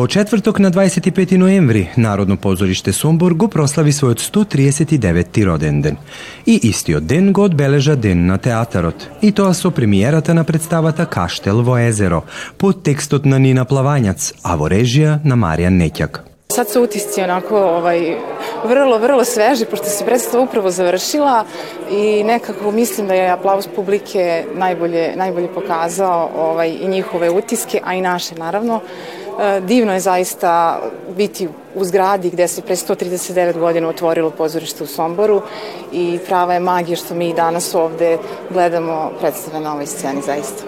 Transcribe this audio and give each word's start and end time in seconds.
Во 0.00 0.06
четврток 0.08 0.58
на 0.58 0.70
25 0.70 1.36
ноември 1.36 1.90
Народно 1.96 2.36
позориште 2.36 2.92
Сомбор 2.92 3.34
го 3.34 3.48
прослави 3.48 3.92
својот 3.92 4.22
139 4.24 5.44
роден 5.44 5.82
ден. 5.82 5.98
И 6.46 6.56
истиот 6.56 7.06
ден 7.06 7.32
го 7.32 7.44
одбележа 7.44 7.96
Ден 7.96 8.24
на 8.26 8.38
театарот, 8.38 8.96
и 9.20 9.32
тоа 9.32 9.52
со 9.52 9.70
премиерата 9.70 10.32
на 10.34 10.44
представата 10.44 11.04
Каштел 11.04 11.60
во 11.62 11.76
езеро, 11.76 12.22
под 12.56 12.82
текстот 12.82 13.26
на 13.26 13.36
Нина 13.38 13.66
Плавањац, 13.68 14.32
а 14.42 14.56
во 14.56 14.72
режија 14.72 15.20
на 15.24 15.36
Маријан 15.36 15.76
Неќак. 15.76 16.30
Sad 16.50 16.68
su 16.68 16.82
utisci 16.82 17.22
onako 17.22 17.60
ovaj, 17.60 18.16
vrlo, 18.64 18.98
vrlo 18.98 19.24
sveži, 19.24 19.64
pošto 19.64 19.86
se 19.86 20.04
predstava 20.04 20.44
upravo 20.44 20.70
završila 20.70 21.44
i 21.92 22.24
nekako 22.24 22.72
mislim 22.72 23.06
da 23.06 23.14
je 23.14 23.30
aplauz 23.30 23.68
publike 23.76 24.44
najbolje, 24.54 25.12
najbolje 25.16 25.48
pokazao 25.54 26.30
ovaj, 26.36 26.76
i 26.82 26.88
njihove 26.88 27.30
utiske, 27.30 27.80
a 27.84 27.94
i 27.94 28.00
naše 28.00 28.34
naravno. 28.34 28.80
E, 29.40 29.60
divno 29.60 29.92
je 29.92 30.00
zaista 30.00 30.80
biti 31.16 31.48
u 31.74 31.84
zgradi 31.84 32.30
gde 32.30 32.48
se 32.48 32.62
pre 32.62 32.76
139 32.76 33.58
godina 33.58 33.88
otvorilo 33.88 34.30
pozorište 34.30 34.84
u 34.84 34.86
Somboru 34.86 35.42
i 35.92 36.18
prava 36.26 36.54
je 36.54 36.60
magija 36.60 36.96
što 36.96 37.14
mi 37.14 37.34
danas 37.34 37.74
ovde 37.74 38.18
gledamo 38.50 39.10
predstave 39.20 39.60
na 39.60 39.72
ovoj 39.72 39.86
sceni 39.86 40.22
zaista. 40.22 40.62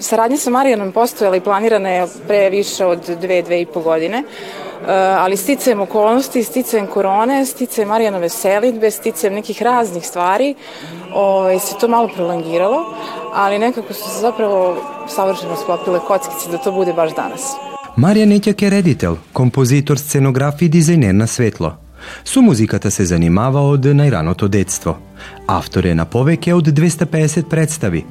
Saradnja 0.00 0.36
sa 0.36 0.50
Marijanom 0.50 0.92
postojala 0.92 1.36
i 1.36 1.40
planirana 1.40 1.88
je 1.88 2.06
pre 2.26 2.50
više 2.50 2.86
od 2.86 2.98
dve, 3.20 3.42
dve 3.42 3.60
i 3.60 3.66
po 3.66 3.80
godine, 3.80 4.18
e, 4.18 4.24
ali 5.18 5.36
sticajem 5.36 5.80
okolnosti, 5.80 6.42
sticajem 6.42 6.86
korone, 6.86 7.46
sticajem 7.46 7.88
Marijanove 7.88 8.28
selitbe, 8.28 8.90
sticajem 8.90 9.34
nekih 9.34 9.62
raznih 9.62 10.06
stvari, 10.06 10.54
ovaj, 11.14 11.58
se 11.58 11.74
to 11.80 11.88
malo 11.88 12.08
prolongiralo, 12.14 12.94
ali 13.34 13.58
nekako 13.58 13.94
su 13.94 14.10
se 14.10 14.20
zapravo 14.20 14.76
savršeno 15.08 15.56
sklopile 15.56 16.00
kockice 16.06 16.50
da 16.50 16.58
to 16.58 16.72
bude 16.72 16.92
baš 16.92 17.14
danas. 17.14 17.68
Марија 17.98 18.28
Неќак 18.30 18.60
е 18.62 18.68
редител, 18.70 19.16
композитор, 19.34 19.98
сценограф 19.98 20.60
и 20.62 20.68
дизајнер 20.70 21.16
на 21.18 21.26
светло. 21.26 21.72
Со 22.24 22.38
музиката 22.40 22.92
се 22.94 23.04
занимава 23.10 23.58
од 23.66 23.88
најраното 23.90 24.46
детство. 24.46 24.92
Автор 25.50 25.88
е 25.90 25.96
на 25.98 26.04
повеќе 26.06 26.54
од 26.54 26.68
250 26.76 27.48
представи, 27.50 28.04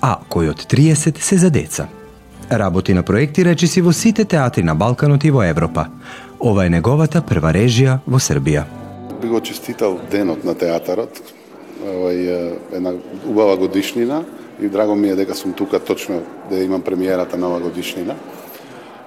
а 0.00 0.14
кој 0.32 0.54
од 0.54 0.64
30 0.72 1.20
се 1.20 1.36
за 1.36 1.50
деца. 1.50 1.84
Работи 2.50 2.94
на 2.94 3.02
проекти 3.02 3.44
речиси 3.44 3.82
во 3.84 3.92
сите 3.92 4.24
театри 4.24 4.64
на 4.64 4.74
Балканот 4.74 5.24
и 5.24 5.30
во 5.30 5.44
Европа. 5.44 5.84
Ова 6.40 6.64
е 6.64 6.72
неговата 6.72 7.20
прва 7.20 7.52
режија 7.52 7.98
во 8.06 8.16
Србија. 8.16 8.64
Би 9.20 9.28
го 9.28 9.40
честитал 9.40 10.00
денот 10.10 10.48
на 10.48 10.54
театарот, 10.54 11.20
овај 11.84 12.56
една 12.72 12.96
убава 13.28 13.56
годишнина 13.56 14.24
и 14.62 14.68
драго 14.68 14.96
ми 14.96 15.12
е 15.12 15.20
дека 15.20 15.34
сум 15.34 15.52
тука 15.52 15.78
точно 15.78 16.22
да 16.48 16.64
имам 16.64 16.80
премиерата 16.80 17.36
на 17.36 17.48
оваа 17.48 17.60
годишнина. 17.60 18.16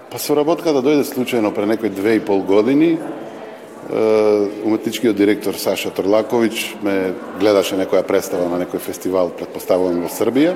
Па 0.09 0.17
соработката 0.17 0.73
да 0.73 0.81
дојде 0.81 1.05
случајно 1.05 1.53
пре 1.53 1.65
некои 1.69 1.89
две 1.89 2.15
и 2.17 2.19
пол 2.19 2.41
години. 2.41 2.97
Уметничкиот 3.89 5.15
директор 5.15 5.53
Саша 5.53 5.89
Торлаковиќ 5.89 6.83
ме 6.83 7.13
гледаше 7.39 7.77
некоја 7.77 8.03
представа 8.03 8.49
на 8.49 8.59
некој 8.65 8.81
фестивал, 8.81 9.31
предпоставувам 9.37 10.03
во 10.05 10.11
Србија 10.13 10.53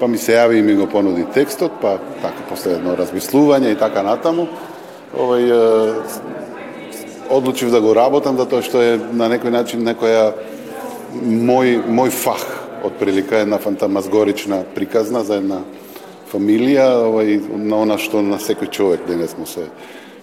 па 0.00 0.08
ми 0.08 0.18
се 0.18 0.32
јави 0.32 0.58
и 0.58 0.62
ми 0.64 0.74
го 0.74 0.86
понуди 0.88 1.26
текстот, 1.34 1.76
па 1.80 1.98
така 2.22 2.46
после 2.48 2.78
едно 2.78 2.96
размислување 2.96 3.74
и 3.74 3.78
така 3.78 4.02
натаму, 4.02 4.46
овој 5.12 5.52
одлучив 7.30 7.70
да 7.70 7.80
го 7.84 7.92
работам 7.94 8.40
затоа 8.40 8.64
што 8.64 8.80
е 8.80 8.96
на 8.96 9.28
некој 9.28 9.52
начин 9.52 9.84
некоја 9.84 10.32
мој 11.20 11.84
мој 11.84 12.16
фах 12.16 12.46
од 12.84 12.96
прилика 12.96 13.42
една 13.44 13.58
фантамазгорична 13.60 14.64
приказна 14.74 15.20
за 15.24 15.36
една 15.36 15.60
фамилија, 16.30 16.86
овај 17.10 17.40
на 17.58 17.82
она 17.84 17.98
што 17.98 18.22
на 18.22 18.38
секој 18.38 18.70
човек 18.70 19.06
денес 19.08 19.36
му 19.38 19.46
се 19.46 19.66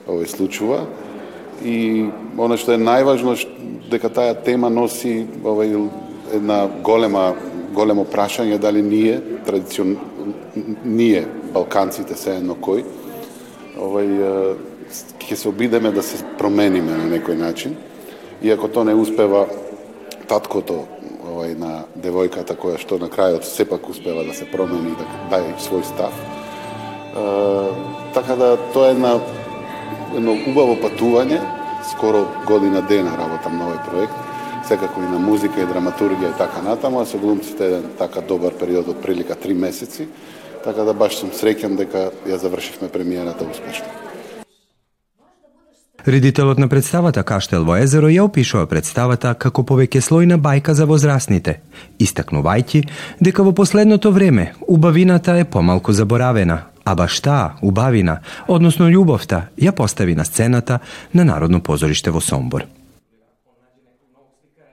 овој 0.07 0.27
случува. 0.31 0.85
И 1.63 2.07
она 2.37 2.57
што 2.57 2.75
е 2.75 2.81
најважно 2.81 3.35
дека 3.91 4.09
таа 4.09 4.35
тема 4.35 4.69
носи 4.69 5.25
овај 5.43 5.77
една 6.33 6.67
голема 6.83 7.33
големо 7.77 8.05
прашање 8.09 8.57
дали 8.57 8.81
ние, 8.81 9.21
традицион... 9.45 9.97
ние, 10.85 11.27
балканците, 11.53 12.15
се 12.17 12.37
едно 12.39 12.55
кој, 12.55 12.83
овај, 13.77 14.09
ќе 15.21 15.35
се 15.35 15.49
обидеме 15.49 15.91
да 15.91 16.03
се 16.03 16.23
промениме 16.39 16.97
на 16.97 17.09
некој 17.11 17.37
начин. 17.37 17.75
Иако 18.41 18.69
тоа 18.73 18.87
не 18.87 18.95
успева 18.97 19.45
таткото 20.27 20.85
овај, 21.37 21.57
на 21.57 21.85
девојката 21.95 22.57
која 22.57 22.79
што 22.81 22.97
на 22.97 23.09
крајот 23.13 23.45
сепак 23.45 23.89
успева 23.89 24.25
да 24.25 24.33
се 24.33 24.49
промени 24.49 24.95
да 24.97 25.05
даде 25.29 25.53
свој 25.61 25.83
став. 25.85 26.13
така 28.13 28.35
да 28.35 28.57
тоа 28.73 28.87
е 28.87 28.91
една 28.91 29.19
едно 30.15 30.33
убаво 30.47 30.75
патување, 30.81 31.39
скоро 31.91 32.25
година 32.45 32.81
дена 32.81 33.17
работам 33.17 33.57
на 33.57 33.69
овој 33.69 33.85
проект 33.85 34.27
секако 34.67 35.01
и 35.01 35.07
на 35.07 35.19
музика 35.19 35.61
и 35.61 35.67
драматургија 35.67 36.33
и 36.33 36.37
така 36.37 36.61
натаму, 36.61 36.99
а 36.99 37.05
со 37.05 37.17
глумците 37.17 37.65
еден 37.65 37.85
така 37.97 38.21
добар 38.21 38.53
период 38.59 38.89
од 38.89 38.99
прилика 39.01 39.35
три 39.35 39.53
месеци, 39.53 40.07
така 40.63 40.83
да 40.83 40.93
баш 40.93 41.19
сум 41.21 41.31
среќен 41.31 41.77
дека 41.79 42.09
ја 42.27 42.35
завршивме 42.41 42.91
премиерата 42.91 43.47
успешно. 43.47 44.06
Редителот 46.07 46.57
на 46.57 46.69
представата 46.69 47.19
Каштел 47.23 47.65
во 47.67 47.75
езеро 47.83 48.07
ја 48.07 48.23
опишува 48.29 48.63
представата 48.71 49.33
како 49.35 49.65
повеќе 49.67 49.99
слојна 49.99 50.37
бајка 50.39 50.71
за 50.71 50.85
возрастните, 50.87 51.57
истакнувајќи 51.99 52.79
дека 53.19 53.43
во 53.43 53.51
последното 53.51 54.13
време 54.15 54.53
убавината 54.67 55.35
е 55.35 55.43
помалку 55.43 55.91
заборавена, 55.91 56.61
а 56.85 56.95
баш 56.95 57.19
таа, 57.19 57.57
убавина, 57.61 58.21
односно 58.47 58.87
љубовта, 58.87 59.49
ја 59.59 59.73
постави 59.75 60.15
на 60.15 60.23
сцената 60.23 60.79
на 61.13 61.25
Народно 61.25 61.59
позориште 61.59 62.11
во 62.11 62.21
Сомбор. 62.21 62.63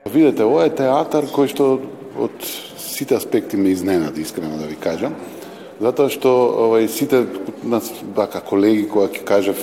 Видете, 0.06 0.46
ова 0.46 0.68
е 0.68 0.70
театар 0.70 1.26
кој 1.26 1.50
што 1.50 1.80
од 2.14 2.46
сите 2.78 3.18
аспекти 3.18 3.58
ме 3.58 3.74
изненади, 3.74 4.22
искрено 4.22 4.54
да 4.54 4.70
ви 4.70 4.78
кажам. 4.78 5.18
Затоа 5.82 6.06
што 6.14 6.30
овај 6.70 6.86
сите 6.86 7.26
нас 7.66 7.90
бака 8.14 8.38
колеги 8.38 8.86
кои 8.86 9.10
ќе 9.10 9.26
кажав 9.26 9.58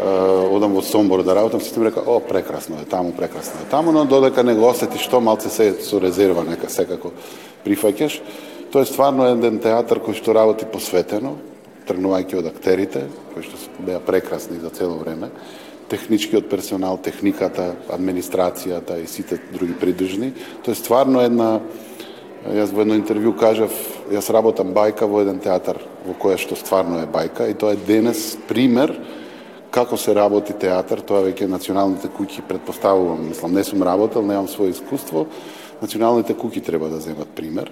одам 0.00 0.74
во 0.74 0.82
Сомбор 0.82 1.22
да 1.22 1.34
работам, 1.34 1.60
сите 1.60 1.80
ми 1.80 1.86
река, 1.86 2.00
о, 2.06 2.20
прекрасно 2.20 2.76
е 2.82 2.84
таму, 2.84 3.12
прекрасно 3.12 3.60
е 3.60 3.70
таму, 3.70 3.92
но 3.92 4.04
додека 4.04 4.42
не 4.42 4.54
го 4.54 4.68
осети 4.68 4.98
што 4.98 5.20
малце 5.20 5.50
се 5.50 5.74
со 5.82 6.00
резерва 6.00 6.44
нека 6.44 6.70
секако 6.70 7.12
прифаќаш. 7.64 8.20
Тоа 8.72 8.82
е 8.82 8.88
стварно 8.88 9.26
еден 9.28 9.58
театар 9.60 9.98
кој 10.00 10.16
што 10.16 10.32
работи 10.32 10.64
посветено, 10.64 11.36
тргнувајќи 11.88 12.38
од 12.38 12.46
актерите, 12.46 13.08
кои 13.34 13.42
што 13.44 13.58
беа 13.82 14.00
прекрасни 14.00 14.60
за 14.60 14.70
цело 14.70 14.98
време 14.98 15.30
техничкиот 15.90 16.46
персонал, 16.46 17.00
техниката, 17.02 17.74
администрацијата 17.90 19.00
и 19.02 19.08
сите 19.10 19.40
други 19.50 19.74
придружни. 19.74 20.32
Тоа 20.62 20.72
е 20.72 20.78
стварно 20.78 21.24
една 21.26 21.58
Јас 22.40 22.70
во 22.72 22.86
едно 22.86 22.96
интервју 22.96 23.34
кажав, 23.36 23.72
јас 24.08 24.30
работам 24.32 24.70
бајка 24.72 25.04
во 25.04 25.20
еден 25.20 25.42
театар 25.44 25.76
во 26.06 26.14
која 26.16 26.38
што 26.40 26.56
стварно 26.56 27.02
е 27.02 27.08
бајка 27.10 27.50
и 27.50 27.54
тоа 27.54 27.74
е 27.74 27.82
денес 27.84 28.38
пример 28.48 28.94
како 29.70 29.96
се 29.96 30.14
работи 30.14 30.52
театар, 30.52 31.00
тоа 31.06 31.22
веќе 31.24 31.46
националните 31.48 32.10
куќи 32.10 32.42
предпоставувам, 32.48 33.28
мислам, 33.30 33.54
не 33.54 33.64
сум 33.64 33.82
работел, 33.86 34.22
немам 34.26 34.48
своје 34.50 34.74
искуство, 34.74 35.26
националните 35.82 36.34
куќи 36.34 36.64
треба 36.64 36.90
да 36.90 37.00
земат 37.00 37.30
пример. 37.36 37.70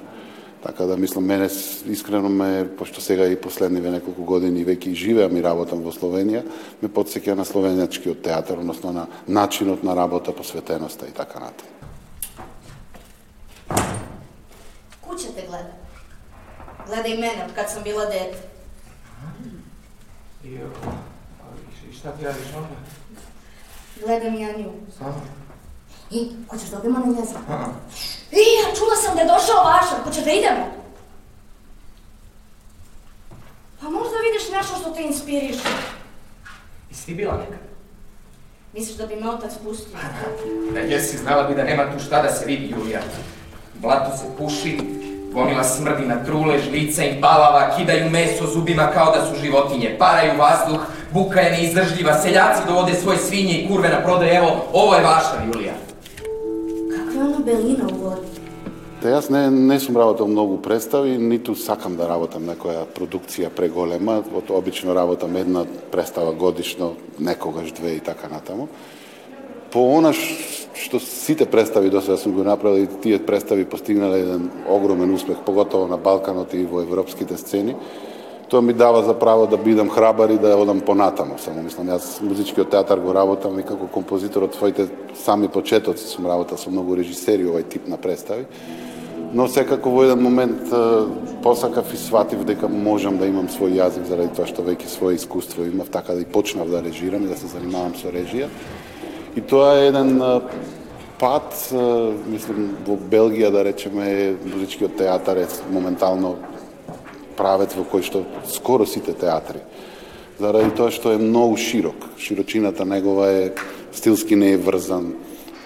Така 0.63 0.85
да 0.85 0.97
мислам 0.97 1.25
мене 1.25 1.49
искрено 1.87 2.29
ме 2.29 2.69
пошто 2.79 3.01
сега 3.01 3.27
и 3.27 3.41
последниве 3.41 3.91
неколку 3.91 4.25
години 4.25 4.65
веќе 4.67 4.95
живеам 4.95 5.37
и 5.37 5.43
работам 5.43 5.85
во 5.87 5.93
Словенија, 5.95 6.43
ме 6.83 6.89
потсеќа 6.91 7.37
на 7.39 7.47
словенјачкиот 7.47 8.23
театар, 8.23 8.59
односно 8.59 8.93
на 8.93 9.07
начинот 9.29 9.85
на 9.85 9.95
работа, 9.95 10.33
посветеноста 10.33 11.07
и 11.07 11.15
така 11.15 11.39
натаму. 11.39 11.71
Куќа 15.07 15.35
те 15.35 15.47
гледа. 15.47 15.79
Гледа 16.87 17.09
и 17.09 17.17
мене 17.17 17.47
од 17.47 17.55
кад 17.55 17.71
сум 17.71 17.87
била 17.87 18.07
дете. 18.11 18.43
И, 20.45 20.59
шта 21.99 22.13
ти 22.13 22.25
радиш 22.25 22.55
онда? 22.57 22.77
Гледам 24.01 24.35
ја 24.35 24.59
нju. 24.59 24.73
Само? 24.99 25.21
И, 26.11 26.37
hoćeš 26.51 26.69
da 26.69 26.79
odemo 26.79 26.99
na 26.99 27.19
jezero? 27.19 27.41
I, 28.33 28.43
ja 28.61 28.75
čula 28.79 28.97
sam 28.97 29.15
da 29.17 29.21
je 29.21 29.27
došao 29.35 29.65
Vašar, 29.65 29.99
hoćeš 30.05 30.25
da 30.25 30.31
idemo? 30.31 30.67
Pa 33.81 33.89
možda 33.89 34.17
vidiš 34.27 34.51
nešto 34.53 34.77
što 34.81 34.91
te 34.91 35.03
inspiriše. 35.03 35.69
Jesi 36.91 37.07
ti 37.07 37.15
bila 37.15 37.37
nekad? 37.37 37.59
Misliš 38.73 38.97
da 38.97 39.07
bi 39.07 39.17
me 39.17 39.31
otac 39.31 39.53
pustio? 39.65 39.99
Da 40.75 40.81
jesi, 40.81 41.19
znala 41.19 41.43
bi 41.43 41.55
da 41.55 41.65
nema 41.65 41.93
tu 41.93 42.05
šta 42.05 42.23
da 42.23 42.31
se 42.33 42.47
vidi, 42.47 42.75
Julija. 42.75 43.01
Blato 43.75 44.17
se 44.17 44.25
puši, 44.39 44.79
gomila 45.33 45.65
smrdi 45.65 46.07
na 46.07 46.25
trule, 46.25 46.59
žlica 46.59 47.05
im 47.05 47.21
palava, 47.21 47.77
kidaju 47.77 48.11
meso 48.11 48.47
zubima 48.47 48.91
kao 48.95 49.17
da 49.17 49.27
su 49.27 49.41
životinje, 49.41 49.97
paraju 49.99 50.39
vazduh, 50.39 50.81
buka 51.13 51.41
je 51.41 51.51
neizdržljiva, 51.51 52.19
seljaci 52.19 52.63
dovode 52.69 52.95
svoje 52.95 53.19
svinje 53.19 53.53
i 53.53 53.69
kurve 53.69 53.89
na 53.89 54.03
prodaj, 54.05 54.37
evo, 54.37 54.65
ovo 54.73 54.95
je 54.95 55.03
vaša, 55.03 55.45
Julija 55.47 55.75
ono 57.21 57.39
belina 57.39 57.85
u 57.93 58.05
vodi. 58.05 58.27
Те 59.03 59.13
јас 59.15 59.29
не, 59.31 59.45
не 59.51 59.79
сум 59.81 59.97
работел 59.97 60.27
многу 60.27 60.57
представи, 60.63 61.19
ниту 61.19 61.55
сакам 61.55 61.95
да 61.97 62.09
работам 62.11 62.49
некоја 62.49 62.83
продукција 62.95 63.51
преголема, 63.55 64.19
од 64.35 64.51
обично 64.51 64.95
работам 64.95 65.37
една 65.37 65.65
представа 65.93 66.33
годишно, 66.35 66.95
некогаш 67.19 67.71
две 67.73 67.95
и 67.97 68.01
така 68.01 68.29
натаму. 68.29 68.69
По 69.71 69.85
она 69.99 70.13
што 70.13 70.99
сите 70.99 71.47
представи 71.47 71.91
до 71.91 72.01
сега 72.01 72.17
сум 72.17 72.33
го 72.33 72.45
направил 72.45 72.83
и 72.83 73.01
тие 73.03 73.19
представи 73.23 73.65
постигнале 73.65 74.19
еден 74.21 74.51
огромен 74.67 75.15
успех, 75.15 75.45
поготово 75.47 75.87
на 75.87 75.97
Балканот 75.99 76.55
и 76.55 76.65
во 76.65 76.83
европските 76.83 77.37
сцени, 77.37 77.77
тоа 78.49 78.63
ми 78.63 78.73
дава 78.73 79.03
за 79.03 79.15
право 79.15 79.47
да 79.47 79.57
бидам 79.57 79.91
храбар 79.91 80.31
и 80.31 80.39
да 80.39 80.57
одам 80.57 80.81
понатаму. 80.81 81.39
Само 81.39 81.63
мислам, 81.63 81.89
јас 81.89 82.23
музичкиот 82.25 82.71
театар 82.71 83.01
го 83.01 83.13
работам 83.13 83.59
и 83.59 83.63
како 83.63 83.89
композитор 83.93 84.49
од 84.49 84.57
своите 84.57 84.89
сами 85.15 85.49
почетоци 85.49 86.07
сум 86.09 86.27
работа 86.27 86.57
со 86.57 86.71
многу 86.71 86.97
режисери 86.97 87.45
овој 87.45 87.69
тип 87.69 87.89
на 87.89 87.97
представи. 87.97 88.47
Но 89.33 89.49
секако 89.49 89.91
во 89.93 90.07
еден 90.09 90.23
момент 90.23 90.73
посакав 91.43 91.93
и 91.93 91.97
сватив 91.97 92.45
дека 92.49 92.69
можам 92.69 93.19
да 93.19 93.27
имам 93.29 93.49
свој 93.53 93.77
јазик 93.77 94.09
заради 94.09 94.33
тоа 94.33 94.47
што 94.49 94.65
веќе 94.65 94.89
свое 94.89 95.17
искуство 95.17 95.65
имав, 95.65 95.93
така 95.93 96.15
да 96.15 96.21
и 96.21 96.25
почнав 96.25 96.71
да 96.71 96.83
режирам 96.83 97.25
и 97.25 97.29
да 97.29 97.37
се 97.37 97.47
занимавам 97.47 97.95
со 97.95 98.09
режија. 98.09 98.49
И 99.37 99.41
тоа 99.41 99.77
е 99.77 99.89
еден 99.93 100.17
пат, 101.19 101.53
мислам, 102.31 102.71
во 102.87 102.97
Белгија, 102.97 103.51
да 103.51 103.65
речеме, 103.67 104.37
музичкиот 104.47 104.97
театар 104.97 105.37
е 105.37 105.49
моментално 105.71 106.37
правец 107.39 107.77
во 107.79 107.87
кој 107.87 108.03
што 108.03 108.25
скоро 108.51 108.87
сите 108.87 109.15
театри. 109.15 109.63
Заради 110.39 110.71
тоа 110.75 110.91
што 110.95 111.15
е 111.15 111.23
многу 111.23 111.57
широк. 111.57 112.11
Широчината 112.19 112.85
негова 112.85 113.31
е 113.31 113.53
стилски 113.93 114.37
не 114.37 114.53
е 114.53 114.59
врзан, 114.59 115.15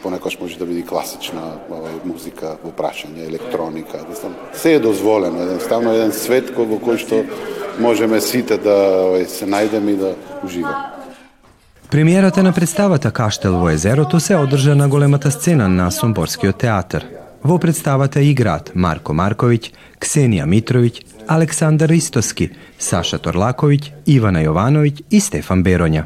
понекош 0.02 0.38
може 0.40 0.58
да 0.58 0.66
биде 0.66 0.84
класична 0.86 1.58
овај 1.70 2.00
музика 2.04 2.56
во 2.64 2.72
прашање, 2.76 3.26
електроника, 3.28 4.04
да 4.08 4.16
се 4.58 4.74
е 4.74 4.80
дозволено, 4.80 5.42
едноставно 5.42 5.92
еден 5.92 6.12
свет 6.12 6.52
кој 6.56 6.68
во 6.74 6.80
кој 6.82 6.98
што 7.04 7.22
можеме 7.80 8.20
сите 8.20 8.58
да 8.58 8.76
овај, 9.12 9.28
се 9.28 9.46
најдеме 9.46 9.94
и 9.94 10.00
да 10.00 10.14
уживаме. 10.44 10.92
Премиерата 11.92 12.42
на 12.42 12.52
представата 12.52 13.10
Каштел 13.12 13.58
во 13.60 13.68
езерото 13.68 14.20
се 14.20 14.36
одржа 14.36 14.74
на 14.74 14.88
големата 14.88 15.30
сцена 15.30 15.68
на 15.68 15.90
Сомборскиот 15.90 16.56
театар. 16.56 17.04
Во 17.42 17.56
представата 17.58 18.20
играат 18.22 18.68
Марко 18.78 19.10
Марковиќ, 19.18 19.72
Ксенија 19.98 20.44
Митровиќ, 20.46 21.00
Александар 21.26 21.90
Истоски, 21.90 22.52
Саша 22.78 23.18
Торлаковиќ, 23.18 23.88
Ивана 24.14 24.44
Јовановиќ 24.44 25.08
и 25.10 25.18
Стефан 25.20 25.64
Бероња. 25.66 26.04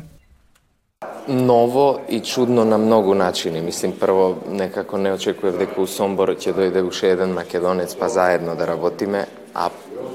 Ново 1.29 2.01
и 2.09 2.21
чудно 2.21 2.65
на 2.65 2.79
многу 2.79 3.15
начини. 3.15 3.61
Мислим, 3.61 3.93
прво, 4.01 4.39
некако 4.49 4.97
не 4.97 5.13
очекував 5.13 5.59
дека 5.59 5.83
у 5.83 5.87
Сомбор 5.87 6.33
ќе 6.33 6.55
дојде 6.57 6.81
уште 6.81 7.11
еден 7.13 7.35
македонец, 7.37 7.93
па 7.95 8.09
заедно 8.09 8.55
да 8.57 8.67
работиме, 8.67 9.27
а 9.55 9.69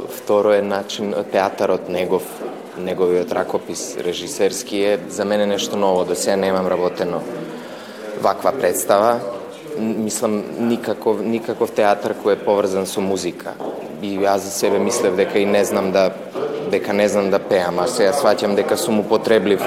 второ 0.09 0.53
е 0.53 0.61
начин 0.61 1.13
театарот 1.31 1.89
негов, 1.89 2.25
неговиот 2.79 3.31
ракопис 3.31 3.97
режисерски 3.97 4.77
е 4.77 4.97
за 5.09 5.25
мене 5.25 5.45
нешто 5.45 5.77
ново. 5.77 6.05
До 6.05 6.15
сега 6.15 6.35
немам 6.35 6.67
работено 6.67 7.21
ваква 8.21 8.51
представа. 8.59 9.19
Мислам, 9.77 10.43
никаков, 10.59 11.21
никаков 11.21 11.71
театар 11.71 12.15
кој 12.23 12.33
е 12.33 12.43
поврзан 12.45 12.85
со 12.85 13.01
музика. 13.01 13.53
И 14.01 14.17
јас 14.17 14.43
за 14.47 14.51
себе 14.51 14.79
мислев 14.79 15.15
дека 15.15 15.39
и 15.39 15.45
не 15.45 15.63
знам 15.65 15.91
да 15.91 16.11
дека 16.71 16.93
не 16.93 17.07
знам 17.07 17.29
да 17.29 17.39
пеам, 17.39 17.79
а 17.79 17.87
сега 17.87 18.13
сваќам 18.15 18.55
дека 18.55 18.77
сум 18.77 18.99
употреблив 18.99 19.63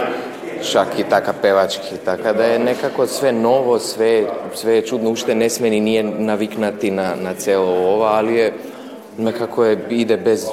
шак 0.63 0.99
и 0.99 1.05
така 1.05 1.33
певачки, 1.33 1.99
така 2.05 2.33
да 2.33 2.55
е 2.55 2.59
некако 2.59 3.07
све 3.07 3.33
ново, 3.33 3.79
све 3.79 4.27
све 4.55 4.79
е 4.79 4.85
чудно, 4.85 5.11
уште 5.11 5.35
не 5.35 5.51
сме 5.51 5.71
ни 5.71 5.81
ние 5.81 6.03
навикнати 6.03 6.91
на 6.91 7.17
на 7.17 7.35
цело 7.35 7.95
ова, 7.95 8.19
али 8.19 8.41
е 8.41 8.53
некако 9.19 9.65
е 9.65 9.79
иде 9.91 10.17
без 10.17 10.49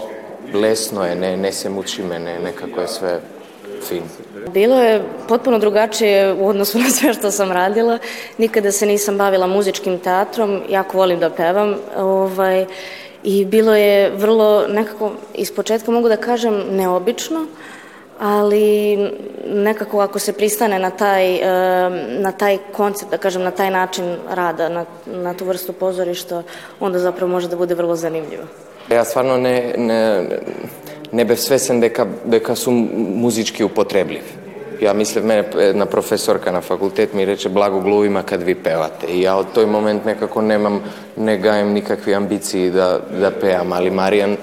лесно 0.54 1.06
е, 1.06 1.16
не 1.16 1.38
не 1.38 1.52
се 1.52 1.70
мучиме, 1.70 2.20
не 2.20 2.40
некако 2.40 2.82
е 2.82 2.88
све 2.88 3.20
фин. 3.88 4.04
Bilo 4.48 4.82
je 4.82 5.04
potpuno 5.28 5.60
drugačije 5.60 6.34
u 6.34 6.48
odnosu 6.48 6.80
na 6.84 6.90
sve 6.90 7.14
što 7.14 7.32
sam 7.32 7.52
radila. 7.52 8.00
Nikada 8.38 8.72
se 8.72 8.86
nisam 8.86 9.18
bavila 9.18 9.48
muzičkim 9.48 10.00
teatrom, 10.00 10.62
jako 10.70 10.98
volim 10.98 11.20
da 11.20 11.30
pevam. 11.30 11.76
Ovaj, 11.98 12.66
i 13.24 13.46
bilo 13.46 13.76
je 13.76 14.10
vrlo 14.10 14.68
nekako, 14.68 15.12
iz 15.34 15.52
početka 15.52 15.92
mogu 15.92 16.10
da 16.10 16.18
kažem, 16.18 16.64
neobično, 16.72 17.46
ali 18.20 18.98
nekako 19.46 20.00
ako 20.00 20.20
se 20.20 20.34
pristane 20.34 20.80
na 20.80 20.90
taj, 20.90 21.40
na 22.20 22.32
taj 22.32 22.58
koncept, 22.72 23.12
da 23.12 23.18
kažem, 23.18 23.44
na 23.44 23.52
taj 23.52 23.72
način 23.72 24.18
rada, 24.30 24.70
na, 24.70 24.86
na 25.06 25.34
tu 25.34 25.46
vrstu 25.46 25.74
pozorišta, 25.74 26.44
onda 26.80 27.00
zapravo 27.00 27.32
može 27.32 27.48
da 27.48 27.56
bude 27.56 27.76
vrlo 27.76 27.96
zanimljivo. 27.96 28.44
Ja 28.90 29.06
stvarno 29.06 29.38
ne, 29.38 29.74
ne, 29.78 30.28
ne 31.14 31.26
bев 31.26 31.40
svesен 31.40 31.80
дека, 31.80 32.08
дека 32.26 32.56
сум 32.56 32.88
музички 32.96 33.64
употреблив 33.64 34.42
ја 34.82 34.94
мислев 34.94 35.26
мене 35.26 35.46
една 35.58 35.86
професорка 35.86 36.52
на 36.52 36.62
факултет 36.62 37.14
ми 37.14 37.28
рече 37.28 37.50
благо 37.50 37.82
глувима 37.82 38.24
кад 38.24 38.44
ви 38.44 38.56
певате 38.56 39.08
и 39.08 39.22
ја 39.22 39.38
од 39.38 39.54
тој 39.54 39.66
момент 39.70 40.06
некако 40.06 40.42
немам 40.42 40.82
не 41.18 41.38
гаем 41.38 41.74
никакви 41.74 42.14
амбиции 42.14 42.72
да 42.72 43.02
да 43.12 43.32
пеам 43.32 43.74
али 43.74 43.92
Маријан 43.92 44.38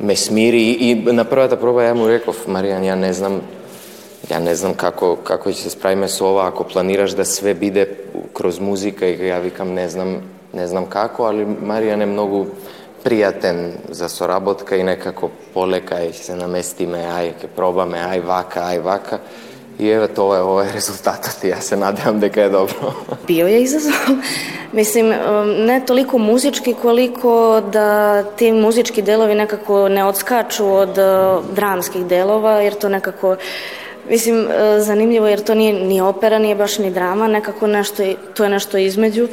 ме 0.00 0.16
смири 0.16 0.62
и 0.70 0.94
на 0.94 1.24
првата 1.24 1.56
проба 1.56 1.82
ја 1.82 1.94
му 1.94 2.06
реков 2.08 2.46
Маријан 2.46 2.86
ја 2.86 2.94
не 2.94 3.12
знам 3.12 3.40
ја 4.30 4.38
не 4.38 4.54
знам 4.54 4.74
како 4.74 5.16
како 5.16 5.50
ќе 5.50 5.66
се 5.66 5.70
справиме 5.70 6.08
со 6.08 6.30
ова 6.30 6.46
ако 6.48 6.64
планираш 6.64 7.18
да 7.18 7.24
све 7.24 7.54
биде 7.54 7.88
кроз 8.32 8.60
музика 8.60 9.06
и 9.06 9.18
ја 9.18 9.42
викам 9.42 9.74
не 9.74 9.88
знам 9.88 10.22
не 10.54 10.66
знам 10.66 10.86
како 10.86 11.26
али 11.26 11.42
Маријан 11.44 12.02
е 12.02 12.06
многу 12.06 12.46
пријатен 13.03 13.71
за 13.89 14.09
соработка 14.09 14.75
и 14.75 14.83
некако 14.83 15.29
полека 15.53 16.01
и 16.03 16.13
се 16.13 16.35
наместиме, 16.35 17.05
ај, 17.05 17.33
ќе 17.41 17.51
пробаме, 17.55 18.01
ај 18.03 18.25
вака, 18.25 18.67
ај 18.71 18.81
вака. 18.83 19.19
И 19.79 19.85
еве 19.93 20.07
тоа 20.09 20.39
е 20.39 20.41
овој 20.41 20.71
резултатот 20.73 21.43
и 21.45 21.51
јас 21.53 21.69
се 21.69 21.77
надевам 21.77 22.19
дека 22.19 22.47
е 22.47 22.49
добро. 22.49 22.95
Био 23.27 23.45
je 23.47 23.61
izazov. 23.61 24.17
Mislim, 24.73 25.13
ne 25.69 25.81
toliko 25.85 26.17
muzički 26.17 26.73
koliko 26.73 27.61
da 27.71 28.23
ti 28.23 28.51
muzički 28.51 29.01
delovi 29.01 29.35
nekako 29.35 29.89
ne 29.89 30.03
odskaču 30.05 30.65
od 30.65 30.97
dramskih 31.53 32.05
delova, 32.05 32.61
jer 32.61 32.73
to 32.73 32.89
nekako 32.89 33.35
Mislim, 34.09 34.47
zanimljivo 34.79 35.27
jer 35.27 35.43
to 35.43 35.55
nije 35.55 35.73
ni 35.73 36.01
opera, 36.01 36.39
nije 36.39 36.55
baš 36.55 36.77
ni 36.77 36.91
drama, 36.91 37.27
nekako 37.27 37.67
nešto, 37.67 38.03
to 38.33 38.43
je 38.43 38.49
nešto 38.49 38.77
između 38.77 39.27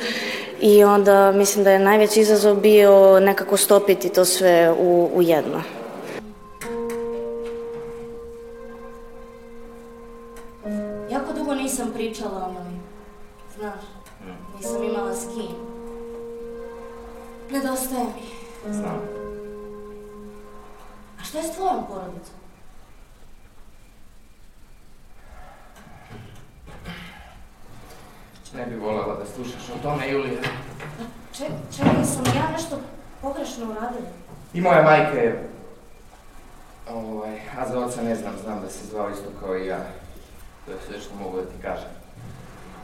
i 0.62 0.84
onda 0.84 1.32
mislim 1.32 1.64
da 1.64 1.72
je 1.72 1.80
najveći 1.80 2.20
izazov 2.20 2.56
bio 2.56 3.20
nekako 3.20 3.58
stopiti 3.58 4.10
to 4.10 4.26
sve 4.26 4.72
u, 4.80 5.10
u 5.16 5.22
jedno. 5.22 5.62
Jako 11.12 11.34
dugo 11.34 11.56
nisam 11.56 11.92
pričala 11.94 12.46
o 12.46 12.52
njoj. 12.54 12.80
Znaš, 13.58 13.82
nisam 14.58 14.84
imala 14.84 15.16
s 15.16 15.26
kim. 15.26 15.56
Nedostaje 17.52 18.04
mi. 18.04 18.74
Znam. 18.74 19.02
A 21.20 21.24
šta 21.24 21.38
je 21.38 21.44
s 21.44 21.56
tvojom 21.56 21.84
porodicom? 21.90 22.39
Ne 28.56 28.66
bi 28.66 28.76
voljela 28.76 29.16
da 29.16 29.26
slušaš 29.26 29.70
o 29.70 29.84
tome, 29.84 30.12
Julija. 30.12 30.42
Če, 31.34 31.46
čekaj, 31.78 32.06
sam 32.06 32.26
ja 32.26 32.52
nešto 32.52 32.80
pogrešno 33.22 33.66
uradila? 33.66 34.10
I 34.54 34.62
moja 34.62 34.84
majka 34.84 35.18
je... 35.18 35.50
Ovaj, 36.90 37.40
a 37.60 37.70
za 37.70 37.80
oca 37.80 38.02
ne 38.02 38.16
znam, 38.16 38.34
znam 38.44 38.62
da 38.62 38.70
se 38.70 38.88
zvao 38.88 39.10
isto 39.10 39.30
kao 39.40 39.58
i 39.58 39.68
ja. 39.68 39.80
To 40.66 40.72
je 40.72 40.78
sve 40.88 41.00
što 41.00 41.16
mogu 41.16 41.38
da 41.38 41.44
ti 41.44 41.62
kažem. 41.62 41.90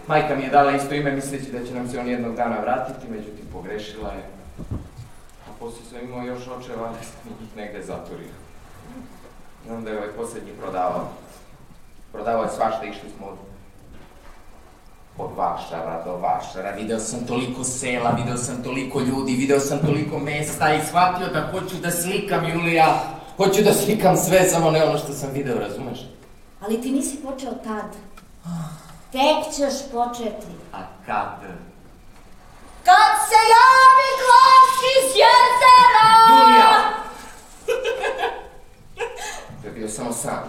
Majka 0.07 0.35
mi 0.35 0.43
je 0.43 0.49
dala 0.49 0.71
isto 0.71 0.93
ime 0.93 1.11
misleći 1.11 1.51
da 1.51 1.65
će 1.65 1.73
nam 1.73 1.87
se 1.87 1.99
on 1.99 2.07
jednog 2.07 2.35
dana 2.35 2.59
vratiti, 2.59 3.11
međutim 3.11 3.45
pogrešila 3.53 4.11
je. 4.11 4.29
A 5.47 5.49
poslije 5.59 5.85
sam 5.89 5.99
imao 6.03 6.23
još 6.23 6.47
očeva, 6.47 6.87
ali 6.87 6.97
sam 7.01 7.31
ih 7.43 7.57
negde 7.57 7.83
zaturio. 7.83 8.35
Znam 9.65 9.83
da 9.83 9.89
je 9.89 9.97
ovaj 9.97 10.09
posljednji 10.09 10.51
prodavao. 10.61 11.07
Prodavao 12.11 12.43
je 12.43 12.49
svašta, 12.49 12.85
išli 12.85 13.09
smo 13.17 13.27
od 13.27 13.37
od 15.17 15.29
Vašara 15.37 16.03
do 16.05 16.17
Vašara, 16.17 16.71
video 16.71 16.99
sam 16.99 17.27
toliko 17.27 17.63
sela, 17.63 18.11
video 18.11 18.37
sam 18.37 18.63
toliko 18.63 18.99
ljudi, 18.99 19.35
video 19.35 19.59
sam 19.59 19.79
toliko 19.79 20.19
mesta 20.19 20.73
i 20.73 20.85
shvatio 20.85 21.27
da 21.27 21.51
hoću 21.51 21.75
da 21.75 21.91
slikam, 21.91 22.49
Julija. 22.49 23.03
Hoću 23.37 23.61
da 23.63 23.73
slikam 23.73 24.17
sve, 24.17 24.43
samo 24.49 24.71
ne 24.71 24.83
ono 24.83 24.97
što 24.97 25.13
sam 25.13 25.29
video, 25.33 25.59
razumeš? 25.59 25.99
Ali 26.61 26.81
ti 26.81 26.91
nisi 26.91 27.17
počeo 27.23 27.51
tad. 27.51 27.95
Tek 29.11 29.55
ćeš 29.55 29.91
početi. 29.91 30.47
A 30.73 30.77
kad? 31.05 31.39
Kad 32.83 33.11
se 33.27 33.39
javi 33.55 34.09
glas 34.21 34.75
iz 34.95 35.09
jezera! 35.21 36.09
Julija! 36.29 36.95
to 39.61 39.67
je 39.67 39.73
bio 39.73 39.89
samo 39.89 40.13
san. 40.13 40.43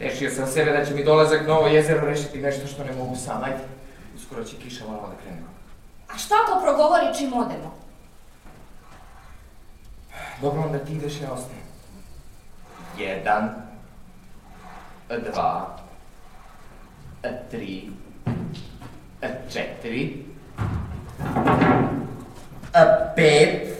Rešio 0.00 0.30
sam 0.30 0.46
sebe 0.46 0.72
da 0.72 0.84
će 0.84 0.91
mi 1.02 1.06
dolazak 1.06 1.46
na 1.46 1.58
ovo 1.58 1.66
jezero 1.66 2.06
rešiti 2.06 2.38
nešto 2.38 2.66
što 2.66 2.84
ne 2.84 2.92
mogu 2.92 3.16
sam. 3.16 3.44
Ajde, 3.44 3.58
uskoro 4.16 4.44
će 4.44 4.56
kiša 4.56 4.84
malo 4.86 5.08
da 5.08 5.22
krenemo. 5.22 5.48
A 6.14 6.18
šta 6.18 6.34
ako 6.44 6.60
progovori 6.64 7.14
čim 7.18 7.32
odemo? 7.32 7.74
Dobro, 10.40 10.62
onda 10.62 10.78
ti 10.78 10.92
ideš, 10.92 11.20
ja 11.20 11.32
ostajem. 11.32 11.62
Jedan, 12.98 13.50
dva, 15.08 15.76
tri, 17.50 17.90
četiri, 19.52 20.24
pet! 23.16 23.71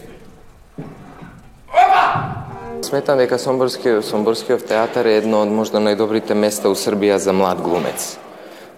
Сметам 2.83 3.17
дека 3.17 3.37
Сомборскиот 3.39 4.03
Сомборскиот 4.05 4.65
театар 4.67 5.07
е 5.07 5.21
едно 5.21 5.39
од 5.45 5.51
можда 5.55 5.79
најдобрите 5.79 6.35
места 6.35 6.67
у 6.67 6.75
Србија 6.75 7.15
за 7.15 7.31
млад 7.31 7.61
глумец. 7.63 8.17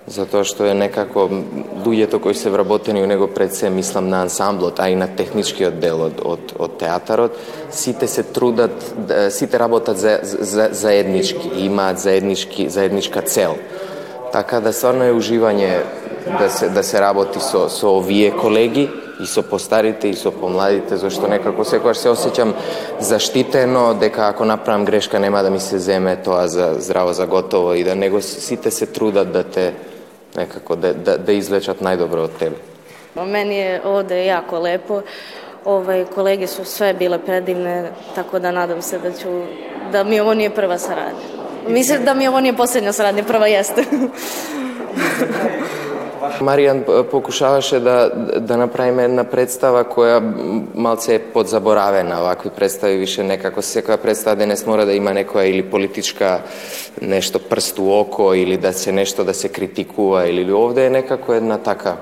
Затоа 0.05 0.45
што 0.45 0.67
е 0.69 0.75
некако 0.77 1.23
луѓето 1.81 2.19
кои 2.21 2.37
се 2.37 2.51
вработени 2.53 3.01
у 3.01 3.07
него 3.09 3.25
пред 3.27 3.55
се 3.55 3.69
мислам 3.73 4.09
на 4.09 4.21
ансамблот, 4.21 4.79
а 4.79 4.89
и 4.93 4.95
на 4.95 5.07
техничкиот 5.07 5.79
дел 5.81 6.03
од, 6.05 6.21
од, 6.21 6.53
од 6.53 6.77
театарот, 6.77 7.39
сите 7.73 8.05
се 8.07 8.23
трудат, 8.23 8.93
да, 9.07 9.31
сите 9.31 9.59
работат 9.59 9.97
за, 9.97 10.19
за, 10.21 10.69
заеднички, 10.71 11.49
имаат 11.65 11.99
заеднички, 11.99 12.69
заедничка 12.69 13.21
цел. 13.21 13.57
Така 14.31 14.59
да 14.61 14.73
стварно 14.73 15.09
е 15.09 15.17
уживање 15.17 15.81
да 16.37 16.49
се, 16.49 16.69
да 16.69 16.83
се 16.83 17.01
работи 17.01 17.41
со, 17.41 17.69
со 17.73 17.97
овие 17.97 18.29
колеги, 18.37 18.85
и 19.19 19.25
со 19.25 19.43
постарите 19.43 20.07
и 20.07 20.13
со 20.13 20.31
помладите, 20.31 20.97
зашто 20.97 21.27
некако 21.27 21.63
секогаш 21.63 21.97
се 21.97 22.09
осеќам 22.09 22.53
заштитено 22.99 23.93
дека 23.93 24.29
ако 24.29 24.45
направам 24.45 24.85
грешка 24.85 25.19
нема 25.19 25.43
да 25.43 25.49
ми 25.49 25.59
се 25.59 25.79
земе 25.79 26.15
тоа 26.15 26.47
за 26.47 26.75
здраво 26.79 27.13
за 27.13 27.27
готово 27.27 27.73
и 27.73 27.83
да 27.83 27.95
него 27.95 28.21
сите 28.21 28.71
се 28.71 28.85
трудат 28.85 29.31
да 29.31 29.43
те 29.43 29.73
некако 30.37 30.75
да, 30.75 30.93
да, 30.93 31.17
да 31.17 31.33
извлечат 31.33 31.81
најдобро 31.81 32.27
од 32.27 32.37
тебе. 32.39 32.55
Мени 33.15 33.59
е 33.59 33.81
овде 33.85 34.25
јако 34.27 34.59
лепо. 34.59 35.03
Овај 35.65 36.05
колеги 36.13 36.47
су 36.47 36.65
све 36.65 36.93
биле 36.93 37.17
предивне, 37.17 37.91
така 38.15 38.39
да 38.39 38.51
надам 38.51 38.81
се 38.81 38.99
да 38.99 39.09
ќе 39.09 39.47
да 39.91 40.03
ми 40.03 40.21
ово 40.21 40.33
не 40.33 40.45
е 40.45 40.53
прва 40.53 40.77
сарадња. 40.77 41.69
Мислам 41.69 42.05
да 42.05 42.13
ми 42.13 42.29
ово 42.29 42.39
не 42.39 42.49
е 42.53 42.55
последна 42.55 42.93
сарадња, 42.93 43.25
прва 43.25 43.47
јесте. 43.49 43.87
Маријан 46.40 46.82
покушаваше 47.10 47.80
да, 47.80 48.10
да 48.40 48.56
направиме 48.56 49.04
една 49.04 49.24
представа 49.24 49.84
која 49.84 50.20
малце 50.74 51.14
е 51.14 51.22
подзаборавена. 51.32 52.20
Овакви 52.22 52.50
представи 52.56 52.98
више 53.00 53.24
некако 53.24 53.62
секоја 53.62 53.96
представа 54.00 54.36
денес 54.36 54.66
мора 54.66 54.86
да 54.86 54.94
има 54.94 55.14
некоја 55.16 55.48
или 55.50 55.62
политичка 55.62 56.40
нешто 57.02 57.38
прст 57.38 57.78
у 57.78 57.90
око 58.00 58.34
или 58.34 58.56
да 58.56 58.72
се 58.72 58.92
нешто 58.92 59.24
да 59.24 59.34
се 59.34 59.48
критикува 59.48 60.28
или 60.28 60.52
овде 60.52 60.86
е 60.86 60.90
некако 60.90 61.34
една 61.34 61.58
така 61.58 61.96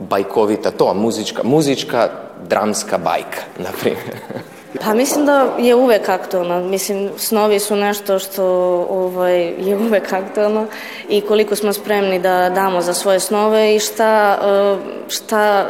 бајковита, 0.00 0.72
тоа 0.76 0.94
музичка, 0.94 1.44
музичка 1.44 2.10
драмска 2.48 2.98
бајка, 2.98 3.44
например. 3.58 4.53
Pa 4.83 4.93
mislim 4.93 5.25
da 5.25 5.55
je 5.59 5.75
uvek 5.75 6.09
aktualno. 6.09 6.59
Mislim, 6.59 7.09
snovi 7.17 7.59
su 7.59 7.75
nešto 7.75 8.19
što 8.19 8.45
ovaj, 8.89 9.41
je 9.41 9.77
uvek 9.77 10.13
aktualno 10.13 10.65
i 11.09 11.21
koliko 11.21 11.55
smo 11.55 11.73
spremni 11.73 12.19
da 12.19 12.49
damo 12.49 12.81
za 12.81 12.93
svoje 12.93 13.19
snove 13.19 13.75
i 13.75 13.79
šta, 13.79 14.37
eh, 14.43 14.77
šta, 15.07 15.67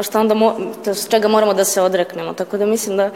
šta 0.00 0.20
onda, 0.20 0.34
mo, 0.34 0.54
s 0.86 1.08
čega 1.08 1.28
moramo 1.28 1.54
da 1.54 1.64
se 1.64 1.82
odreknemo. 1.82 2.32
Tako 2.32 2.56
da 2.56 2.66
mislim 2.66 2.96
da, 2.96 3.10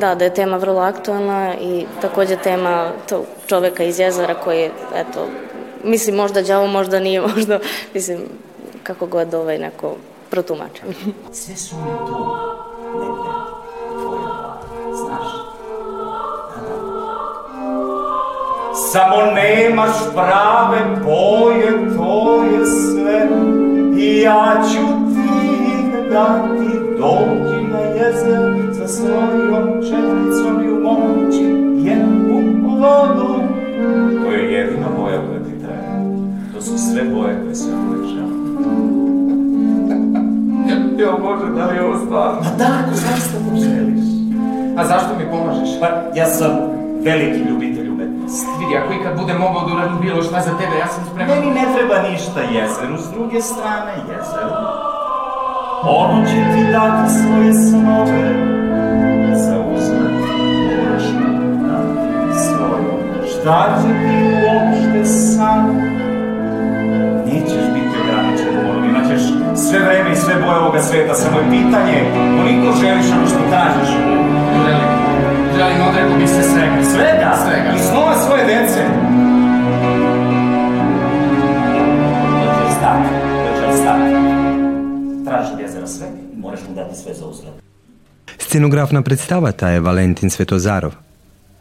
da, 0.00 0.14
da 0.14 0.24
je 0.24 0.34
tema 0.34 0.56
vrlo 0.56 0.80
aktualna 0.80 1.54
i 1.60 1.86
takođe 2.00 2.36
tema 2.36 2.90
to, 3.08 3.24
čoveka 3.46 3.84
iz 3.84 3.98
jezera 3.98 4.34
koji 4.34 4.60
je, 4.60 4.70
eto, 4.94 5.26
mislim 5.84 6.16
možda 6.16 6.42
đavo, 6.42 6.66
možda 6.66 7.00
nije, 7.00 7.20
možda, 7.34 7.58
mislim, 7.94 8.18
kako 8.82 9.06
god 9.06 9.34
ovaj 9.34 9.58
neko 9.58 9.96
protumače. 10.30 10.82
Sve 11.32 11.56
su 11.56 11.76
mi 11.76 12.06
tu 12.06 12.67
Samo 18.78 19.16
nemaš 19.34 19.96
prave 20.14 20.78
boje, 21.04 21.96
to 21.96 22.42
je 22.44 22.66
sve 22.66 23.28
I 23.98 24.20
ja 24.20 24.62
ću 24.72 24.86
ti 25.14 25.28
dati 26.10 26.78
Dođi 26.98 27.66
na 27.72 27.78
jezer 27.78 28.74
sa 28.78 28.88
svojom 28.88 29.82
četnicom 29.82 30.64
I 30.64 30.70
u 30.70 30.80
moći 30.80 31.44
jednu 31.88 32.62
vodu 32.78 33.40
To 34.22 34.30
je 34.32 34.52
jedina 34.52 34.86
boja 34.98 35.18
koja 35.28 35.38
ti 35.38 35.60
treba 35.60 36.14
To 36.54 36.62
su 36.62 36.78
sve 36.78 37.02
boje 37.04 37.40
koje 37.44 37.54
se 37.54 37.70
žele 38.14 38.38
Jo, 40.98 41.18
Bože, 41.22 41.52
da 41.54 41.66
li 41.66 41.76
je 41.76 41.84
ovo 41.84 41.98
stvarno? 41.98 42.40
Ma 42.40 42.50
da, 42.58 42.64
ako 42.84 42.94
zaista 42.94 43.38
to 43.38 43.60
želiš. 43.60 44.04
A 44.76 44.84
zašto 44.84 45.08
mi 45.18 45.30
pomažeš? 45.30 45.80
Pa, 45.80 45.86
ja 46.14 46.26
sam 46.26 46.50
veliki 47.04 47.38
ljubitelj 47.38 47.77
Vidi, 48.58 48.76
ako 48.76 48.92
ikad 48.92 49.20
bude 49.20 49.34
mogao 49.34 49.68
da 49.68 49.74
uradim 49.74 49.98
bilo 50.00 50.22
šta 50.22 50.40
za 50.40 50.50
tebe, 50.58 50.74
ja 50.78 50.86
sam 50.86 51.04
spreman. 51.10 51.38
Meni 51.38 51.50
ne 51.50 51.64
treba 51.74 51.96
ništa 52.08 52.40
jezeru, 52.40 52.96
s 52.98 53.10
druge 53.14 53.40
strane 53.40 53.92
jezeru. 54.08 54.50
Ono 55.82 56.26
će 56.26 56.38
ti 56.52 56.72
dati 56.72 57.12
svoje 57.12 57.52
snove, 57.54 58.24
za 59.34 59.56
uzlet 59.74 60.18
moraš 60.68 61.04
dati 61.62 62.38
svoje. 62.46 62.84
Šta 63.32 63.78
će 63.80 63.88
ti 63.88 64.16
uopšte 64.44 65.04
san? 65.04 65.66
Nećeš 67.26 67.64
biti 67.74 67.94
ograničen 68.02 68.52
u 68.56 68.70
ovom, 68.70 68.84
imaćeš 68.84 69.22
sve 69.54 69.78
vreme 69.78 70.12
i 70.12 70.16
sve 70.16 70.34
boje 70.34 70.58
ovoga 70.58 70.80
sveta, 70.80 71.14
samo 71.14 71.38
je 71.38 71.50
pitanje 71.50 71.98
koliko 72.38 72.76
želiš 72.80 73.06
ono 73.16 73.26
što 73.26 73.38
kažeš. 73.50 73.90
Odreku 75.66 76.18
bi 76.18 76.26
se 76.26 76.42
svega. 76.42 76.84
Svega? 76.94 77.36
Svega. 77.44 77.74
I 77.76 77.78
snova 77.78 78.14
svoje 78.26 78.44
dece? 78.44 78.82
Dođe 82.44 82.74
stati, 82.78 83.08
dođe 83.44 83.76
stati. 83.82 84.14
Traži 85.24 85.52
od 85.54 85.60
jezera 85.60 85.86
sve 85.86 86.06
i 86.34 86.36
moraš 86.36 86.60
mu 86.68 86.74
dati 86.74 86.96
sve 86.96 87.14
za 87.14 87.26
uzgled. 87.26 87.52
Scenograf 88.38 88.92
на 88.92 89.02
представата 89.02 89.68
е 89.68 89.80
Валентин 89.80 90.30
Светозаров. 90.30 90.96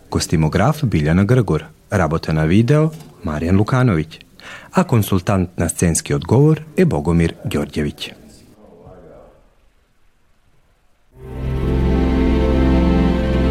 Костимограф 0.10 0.84
Билјана 0.84 1.25
Гргор. 1.25 1.63
Работа 1.94 2.34
на 2.34 2.46
видео 2.46 2.89
Маријан 3.25 3.58
Лукановиќ. 3.58 4.22
А 4.72 4.84
консултант 4.84 5.50
на 5.58 5.70
сценски 5.70 6.13
одговор 6.13 6.62
е 6.77 6.86
Богомир 6.86 7.34
Ѓорѓевиќ. 7.48 8.26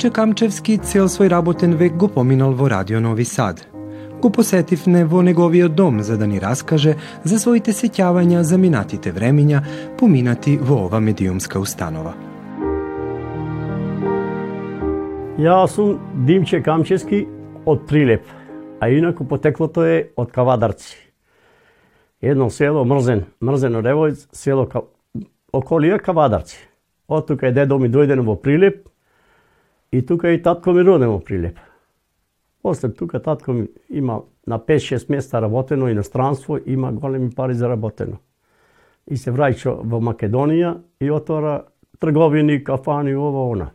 Димче 0.00 0.14
Камчевски 0.16 0.78
цел 0.80 1.10
свој 1.12 1.28
работен 1.28 1.74
век 1.76 1.92
го 2.00 2.06
поминал 2.08 2.54
во 2.56 2.70
Радио 2.72 3.02
Нови 3.04 3.26
Сад. 3.28 3.58
Го 4.22 4.30
посетивне 4.32 5.02
во 5.04 5.20
неговиот 5.20 5.74
дом 5.76 6.00
за 6.00 6.16
да 6.16 6.24
ни 6.26 6.40
раскаже 6.40 6.94
за 7.24 7.36
своите 7.36 7.74
сеќавања 7.76 8.40
за 8.40 8.56
минатите 8.56 9.12
времиња 9.12 9.60
поминати 10.00 10.56
во 10.56 10.86
ова 10.86 11.02
медиумска 11.04 11.60
установа. 11.60 12.14
Јас 15.36 15.76
сум 15.76 15.98
Димче 16.24 16.62
Камчевски 16.64 17.26
од 17.66 17.84
Прилеп, 17.84 18.24
а 18.80 18.88
инаку 18.88 19.28
потеклото 19.28 19.84
е 19.84 19.98
од 20.16 20.32
Кавадарци. 20.32 20.96
Едно 22.22 22.48
село 22.48 22.86
Мрзен, 22.88 23.26
Мрзено 23.44 23.84
Ревојц, 23.84 24.30
село 24.32 24.64
околија 25.52 26.00
Кавадарци. 26.00 26.56
Од 27.08 27.26
тука 27.26 27.52
е 27.52 27.52
дедо 27.52 27.76
ми 27.76 27.92
дојден 27.92 28.24
во 28.24 28.40
Прилеп, 28.40 28.86
И 29.92 30.06
тука 30.06 30.30
и 30.30 30.42
татко 30.42 30.72
ми 30.72 30.84
роден 30.84 31.10
во 31.10 31.20
Прилеп. 31.20 31.58
После 32.62 32.92
тука 32.94 33.22
татко 33.22 33.52
ми 33.52 33.68
има 33.90 34.22
на 34.46 34.58
5-6 34.58 35.10
места 35.10 35.42
работено 35.42 35.88
иностранство, 35.88 36.58
има 36.66 36.92
големи 36.92 37.30
пари 37.30 37.54
заработено. 37.54 38.16
И 39.10 39.16
се 39.16 39.32
враќа 39.32 39.80
во 39.82 39.98
Македонија 39.98 40.76
и 41.00 41.10
отвора 41.10 41.64
трговини, 42.00 42.64
кафани, 42.64 43.14
ова, 43.16 43.50
она. 43.52 43.70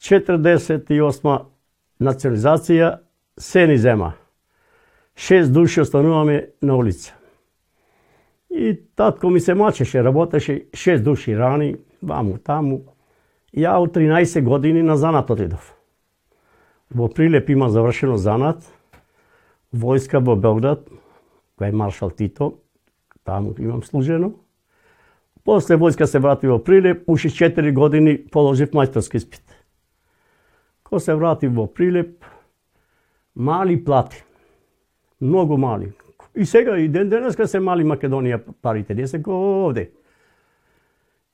48 0.00 1.40
национализација 2.00 2.98
се 3.38 3.66
ни 3.66 3.78
зема. 3.78 4.12
Шест 5.16 5.52
души 5.52 5.80
остануваме 5.80 6.48
на 6.62 6.76
улица. 6.76 7.14
И 8.50 8.80
татко 8.96 9.30
ми 9.30 9.40
се 9.40 9.54
мачеше, 9.54 10.04
работеше 10.04 10.64
шест 10.74 11.04
души 11.04 11.36
рани, 11.36 11.76
ваму, 12.02 12.38
таму. 12.38 12.80
Ја 13.56 13.78
од 13.82 13.94
13 13.96 14.44
години 14.46 14.82
на 14.82 14.96
занат 14.96 15.30
отидов. 15.30 15.74
Во 16.90 17.08
Прилеп 17.08 17.50
има 17.50 17.68
завршено 17.70 18.16
занат, 18.16 18.62
војска 19.74 20.22
во 20.22 20.36
Белград, 20.36 20.86
која 21.58 21.70
е 21.70 21.76
маршал 21.76 22.10
Тито, 22.10 22.60
таму 23.24 23.54
имам 23.58 23.82
служено. 23.82 24.32
После 25.44 25.76
војска 25.76 26.06
се 26.06 26.18
врати 26.18 26.46
во 26.46 26.58
Прилеп, 26.62 27.08
уши 27.10 27.30
4 27.30 27.72
години 27.74 28.18
положив 28.30 28.70
мајсторски 28.70 29.16
испит. 29.16 29.42
Ко 30.82 31.00
се 31.00 31.14
врати 31.14 31.48
во 31.48 31.66
Прилеп, 31.66 32.24
мали 33.34 33.84
плати. 33.84 34.24
Многу 35.20 35.56
мали. 35.56 35.92
И 36.34 36.46
сега 36.46 36.78
и 36.78 36.88
ден 36.88 37.08
денеска 37.10 37.46
се 37.46 37.60
мали 37.60 37.84
Македонија 37.84 38.40
парите, 38.62 38.94
не 38.94 39.06
се 39.06 39.22
овде. 39.26 39.90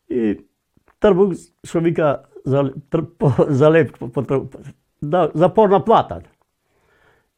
И 0.09 0.39
трбук 1.01 1.35
што 1.65 1.81
вика 1.81 2.27
за, 2.45 2.73
за 3.49 3.71
леп, 3.71 3.99
по, 3.99 4.09
по, 4.09 4.49
да, 5.03 5.31
за 5.35 5.49
порна 5.49 5.85
плата. 5.85 6.23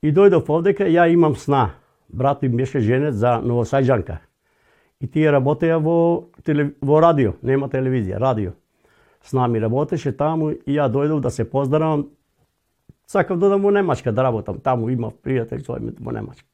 И 0.02 0.12
дојдов 0.14 0.46
овдека, 0.48 0.86
ја 0.86 1.08
имам 1.10 1.34
сна. 1.36 1.74
Брат 2.08 2.42
ми 2.42 2.48
беше 2.48 2.80
женет 2.80 3.14
за 3.14 3.40
Новосајджанка. 3.42 4.18
И 5.00 5.06
тие 5.06 5.32
работеа 5.32 5.78
во, 5.78 6.30
теле, 6.44 6.74
во 6.82 7.00
радио, 7.00 7.34
нема 7.42 7.68
телевизија, 7.68 8.18
радио. 8.18 8.52
С 9.22 9.32
нами 9.32 9.60
работеше 9.60 10.12
таму 10.12 10.50
и 10.50 10.78
ја 10.78 10.88
дојдов 10.90 11.20
да 11.20 11.30
се 11.30 11.44
поздравам. 11.50 12.08
Сакав 13.06 13.38
да 13.38 13.46
одам 13.46 13.62
во 13.62 13.70
Немачка 13.70 14.12
да 14.12 14.22
работам. 14.22 14.60
Таму 14.60 14.88
има 14.88 15.10
пријател 15.10 15.64
свој 15.64 15.98
во 15.98 16.12
Немачка. 16.12 16.46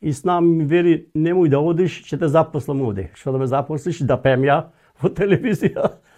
И 0.00 0.12
с 0.12 0.24
нами 0.24 0.48
ми 0.48 0.64
вери, 0.64 1.10
немој 1.14 1.50
да 1.50 1.58
одиш, 1.60 2.00
ќе 2.06 2.18
те 2.18 2.28
запослам 2.28 2.80
овде. 2.86 3.10
Што 3.14 3.32
да 3.32 3.38
ме 3.38 3.46
запослиш, 3.46 4.00
да 4.00 4.16
пеем 4.16 4.46
ја 4.46 4.70
во 5.02 5.10
телевизија. 5.10 5.90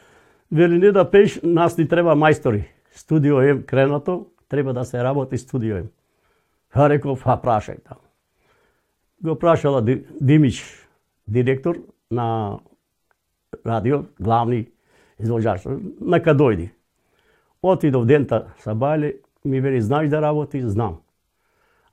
Вели 0.53 0.79
не 0.79 0.93
да 0.93 1.11
пееш, 1.11 1.41
нас 1.43 1.79
ни 1.79 1.89
треба 1.89 2.13
мајстори. 2.13 2.65
Студио 2.93 3.41
е, 3.41 3.63
кренато, 3.63 4.27
треба 4.49 4.73
да 4.73 4.85
се 4.85 5.05
работи 5.05 5.39
студио 5.39 5.77
М. 5.77 5.89
Ха 6.69 6.89
реков, 6.89 7.23
ха 7.23 7.41
прашај 7.41 7.81
таму. 7.85 8.01
Го 9.23 9.39
прашала 9.39 9.83
Димич, 10.21 10.65
директор 11.29 11.77
на 12.11 12.59
радио, 13.67 14.05
главни 14.21 14.69
извоđач, 15.19 15.65
нека 16.01 16.35
дојди. 16.35 16.71
Отидов 17.63 18.07
дента 18.07 18.53
са 18.59 18.75
Бајле, 18.75 19.17
ми 19.45 19.61
вели, 19.61 19.81
знаеш 19.81 20.11
да 20.11 20.23
работи? 20.23 20.61
Знам. 20.61 21.01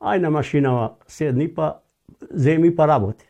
Ај 0.02 0.20
на 0.20 0.30
машинава 0.30 0.96
седни 1.08 1.48
па, 1.48 1.80
земи 2.32 2.76
па 2.76 2.88
работи. 2.88 3.29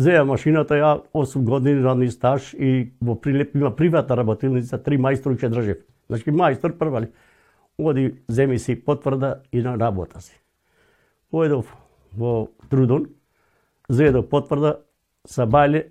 Зеја 0.00 0.24
машината, 0.24 0.78
ја 0.80 0.90
8 1.12 1.44
години 1.44 1.82
радни 1.84 2.08
стаж 2.10 2.54
и 2.54 2.92
во 3.04 3.18
Прилеп 3.20 3.54
има 3.56 3.70
приватна 3.76 4.16
работилница, 4.16 4.78
три 4.80 4.96
мајстори 4.96 5.36
ќе 5.36 5.50
држев. 5.52 5.82
Значи 6.08 6.32
мајстор 6.32 6.72
првали. 6.78 7.10
Оди, 7.78 8.14
земи 8.28 8.58
си 8.58 8.78
потврда 8.84 9.42
и 9.52 9.62
на 9.62 9.76
работа 9.78 10.20
си. 10.20 10.32
Поедов 11.30 11.76
во 12.16 12.48
Трудон, 12.70 13.10
зедов 13.88 14.28
потврда, 14.28 14.78
са 15.26 15.44
бајле 15.46 15.90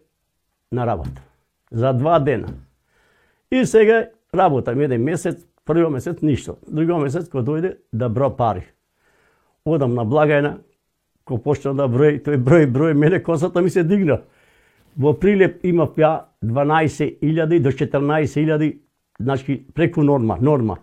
на 0.71 0.85
работа. 0.85 1.21
За 1.71 1.93
два 1.93 2.19
дена. 2.19 2.47
И 3.51 3.65
сега 3.65 4.07
работам 4.33 4.81
еден 4.81 5.03
месец, 5.03 5.45
првиот 5.65 5.91
месец 5.91 6.21
ништо. 6.21 6.57
другиот 6.67 7.03
месец 7.03 7.29
кога 7.29 7.43
дојде 7.43 7.77
да 7.93 8.09
бро 8.09 8.29
пари. 8.29 8.65
Одам 9.65 9.93
на 9.93 10.05
благајна, 10.05 10.57
ко 11.29 11.37
почна 11.37 11.75
да 11.77 11.85
број, 11.85 12.17
тој 12.25 12.41
број, 12.41 12.65
број, 12.73 12.97
мене 12.97 13.21
косата 13.21 13.61
ми 13.61 13.69
се 13.69 13.83
дигна. 13.85 14.23
Во 14.97 15.13
Прилеп 15.13 15.61
има 15.63 15.85
ја 15.97 16.25
12.000 16.43 17.59
до 17.61 17.71
14.000, 17.71 18.77
значи 19.19 19.65
преку 19.73 20.03
норма, 20.03 20.37
норма. 20.41 20.79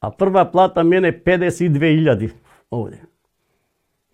А 0.00 0.10
прва 0.10 0.44
плата 0.50 0.84
мене 0.84 1.12
52.000 1.12 2.30
овде. 2.70 3.02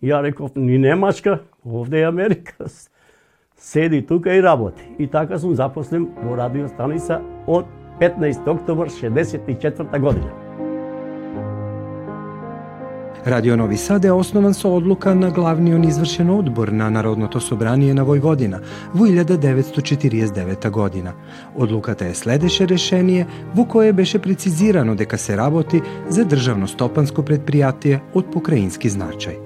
Ја 0.03 0.23
реков, 0.23 0.55
ни 0.55 0.77
Немачка, 0.77 1.39
овде 1.65 2.01
е 2.01 2.07
Америка. 2.09 2.65
Седи 3.55 4.05
тука 4.05 4.35
и 4.35 4.43
работи. 4.43 4.83
И 4.99 5.07
така 5.07 5.39
сум 5.39 5.55
запослен 5.55 6.09
во 6.23 6.35
радиостаница 6.37 7.21
од 7.47 7.69
15 8.01 8.49
октомвр 8.49 8.89
64 8.89 9.99
година. 9.99 10.44
Радио 13.27 13.57
Нови 13.57 13.77
Сад 13.77 14.05
е 14.05 14.11
основан 14.11 14.53
со 14.53 14.75
одлука 14.75 15.15
на 15.15 15.31
главниот 15.31 15.85
извршен 15.85 16.29
одбор 16.29 16.67
на 16.67 16.91
Народното 16.91 17.39
собрание 17.41 17.93
на 17.93 18.05
Војводина 18.05 18.59
во 18.93 19.05
1949 19.05 20.69
година. 20.69 21.13
Одлуката 21.55 22.05
е 22.05 22.13
следеше 22.13 22.67
решение 22.67 23.25
во 23.55 23.65
кое 23.65 23.93
беше 23.93 24.19
прецизирано 24.19 24.95
дека 24.95 25.17
се 25.17 25.37
работи 25.37 25.81
за 26.09 26.25
државно 26.25 26.67
стопанско 26.67 27.21
предпријатие 27.21 27.99
од 28.13 28.29
покраински 28.29 28.89
значај. 28.89 29.41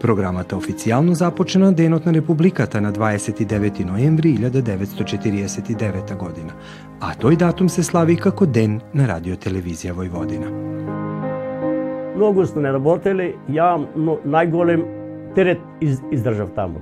Програмата 0.00 0.56
официјално 0.56 1.12
започна 1.12 1.72
денот 1.72 2.06
на 2.06 2.14
Републиката 2.14 2.80
на 2.80 2.92
29 2.92 3.84
ноември 3.84 4.38
1949 4.38 6.16
година, 6.16 6.52
а 7.00 7.12
тој 7.14 7.36
датум 7.36 7.68
се 7.68 7.82
слави 7.82 8.16
како 8.16 8.46
Ден 8.46 8.80
на 8.94 9.04
радиотелевизија 9.04 9.92
Војводина. 9.92 11.07
Многу 12.18 12.46
сме 12.46 12.62
не 12.62 12.70
работеле, 12.74 13.24
ја 13.46 13.76
но, 13.94 14.16
најголем 14.26 14.80
терет 15.36 15.60
из, 15.80 16.00
издржав 16.10 16.48
таму. 16.56 16.80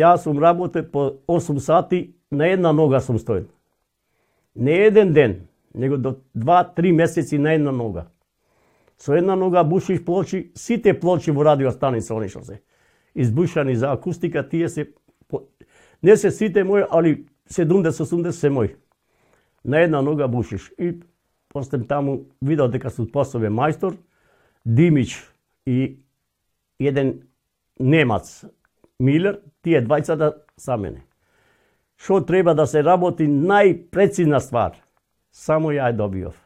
Јас 0.00 0.22
сум 0.24 0.38
работе 0.40 0.80
по 0.82 1.18
8 1.28 1.58
сати, 1.60 2.14
на 2.30 2.46
една 2.48 2.72
нога 2.72 3.00
сум 3.00 3.18
стоен. 3.18 3.44
Не 4.56 4.72
еден 4.86 5.12
ден, 5.12 5.34
него 5.74 5.98
до 5.98 6.14
2-3 6.36 6.92
месеци 6.92 7.38
на 7.38 7.52
една 7.52 7.72
нога. 7.72 8.06
Со 8.96 9.12
една 9.12 9.36
нога 9.36 9.64
бушиш 9.64 10.00
плочи, 10.04 10.50
сите 10.54 11.00
плочи 11.00 11.30
во 11.30 11.44
радиостаница 11.44 12.16
они 12.16 12.28
што 12.28 12.40
се 12.44 12.62
избушани 13.14 13.76
за 13.76 13.92
акустика, 13.92 14.48
тие 14.48 14.68
се 14.68 14.88
не 16.02 16.16
се 16.16 16.30
сите 16.30 16.64
мои, 16.64 16.84
али 16.90 17.26
70-80 17.50 18.30
се 18.30 18.50
мои. 18.50 18.74
На 19.64 19.80
една 19.80 20.02
нога 20.02 20.28
бушиш. 20.28 20.72
И 20.78 21.00
после 21.48 21.84
таму 21.86 22.24
видов 22.42 22.70
дека 22.70 22.90
сум 22.90 23.06
способен 23.06 23.52
мајстор, 23.52 23.96
Димич 24.64 25.16
и 25.66 25.98
еден 26.80 27.22
немац 27.80 28.44
Милер, 29.00 29.40
тие 29.62 29.82
двајцата 29.82 30.16
да 30.16 30.32
са 30.56 30.76
мене. 30.76 31.02
Што 31.96 32.20
треба 32.26 32.54
да 32.54 32.66
се 32.66 32.82
работи 32.82 33.26
најпрецизна 33.26 34.38
ствар, 34.38 34.78
само 35.32 35.72
ја 35.74 35.90
ја 35.90 35.96
добиов 35.96 36.42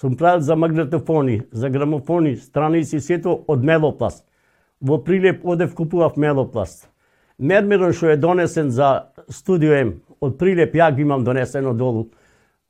сум 0.00 0.16
правил 0.16 0.40
за 0.40 0.56
магнетофони, 0.56 1.42
за 1.52 1.70
грамофони, 1.70 2.36
страници, 2.36 3.00
сето 3.00 3.44
од 3.48 3.64
мелопласт. 3.64 4.24
Во 4.80 4.96
Прилеп 5.04 5.44
одев 5.44 5.74
купував 5.74 6.16
мелопласт. 6.16 6.88
Мермерон 7.38 7.92
што 7.92 8.08
е 8.08 8.16
донесен 8.16 8.70
за 8.70 9.12
студио 9.28 9.76
М, 9.76 9.92
од 10.20 10.38
Прилеп 10.38 10.74
ја 10.74 10.88
ги 10.94 11.02
имам 11.02 11.24
донесено 11.24 11.74
долу. 11.74 12.08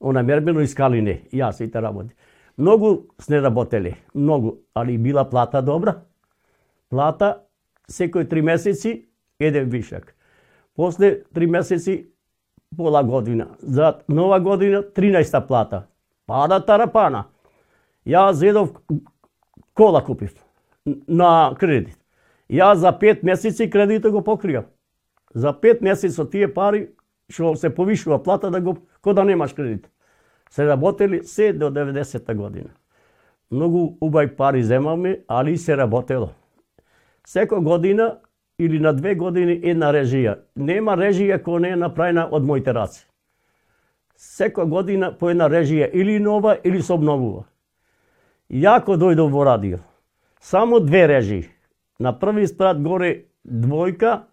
Она 0.00 0.22
мермерон 0.22 0.62
и 0.62 0.66
скалине, 0.66 1.20
јас 1.32 1.62
сите 1.62 1.80
работи. 1.80 2.14
Многу 2.60 3.06
сне 3.18 3.40
работеле, 3.40 3.96
многу, 4.14 4.58
али 4.74 4.98
била 4.98 5.24
плата 5.24 5.62
добра. 5.62 5.94
Плата 6.90 7.46
секој 7.88 8.26
три 8.28 8.42
месеци 8.44 8.90
еден 9.40 9.70
вишак. 9.72 10.14
После 10.76 11.22
три 11.32 11.46
месеци 11.46 12.10
пола 12.76 13.02
година. 13.02 13.46
За 13.62 14.02
нова 14.08 14.40
година 14.40 14.82
13 14.82 15.46
плата. 15.46 15.86
Пада 16.26 16.60
тарапана. 16.60 17.24
Ја 18.06 18.32
зедов 18.32 18.74
кола 19.74 20.04
купив 20.04 20.34
на 21.08 21.54
кредит. 21.58 21.96
Ја 22.50 22.74
за 22.74 22.92
пет 22.92 23.22
месеци 23.22 23.70
кредитот 23.70 24.12
го 24.12 24.20
покријав. 24.20 24.64
За 25.34 25.52
пет 25.52 25.80
месеци 25.80 26.12
со 26.12 26.28
тие 26.28 26.52
пари 26.54 26.90
што 27.30 27.56
се 27.56 27.72
повишува 27.74 28.22
плата 28.22 28.50
да 28.50 28.60
го 28.60 28.76
кој 29.00 29.14
да 29.14 29.24
немаш 29.24 29.56
кредит. 29.56 29.88
Се 30.50 30.66
работели 30.66 31.24
се 31.24 31.52
до 31.52 31.70
90-та 31.70 32.34
година. 32.34 32.70
Многу 33.50 33.96
убај 34.00 34.36
пари 34.36 34.62
земавме, 34.62 35.20
али 35.28 35.56
се 35.58 35.76
работело. 35.76 36.30
Секо 37.26 37.60
година 37.62 38.18
или 38.58 38.78
на 38.78 38.92
две 38.92 39.14
години 39.14 39.60
една 39.62 39.92
режија. 39.92 40.38
Нема 40.56 40.96
режија 40.96 41.42
која 41.42 41.60
не 41.60 41.68
е 41.68 41.76
направена 41.76 42.28
од 42.30 42.44
моите 42.44 42.74
раци 42.74 43.10
секоја 44.20 44.68
година 44.68 45.12
по 45.16 45.30
една 45.30 45.48
режија 45.48 45.88
или 45.92 46.18
нова 46.20 46.56
или 46.64 46.82
се 46.82 46.92
обновува. 46.92 47.46
Јако 48.50 48.98
дојдов 49.00 49.30
во 49.32 49.44
радио. 49.46 49.78
Само 50.40 50.80
две 50.80 51.06
режии. 51.08 51.48
На 52.00 52.12
први 52.18 52.46
спрат 52.48 52.80
горе 52.82 53.26
двојка 53.44 54.26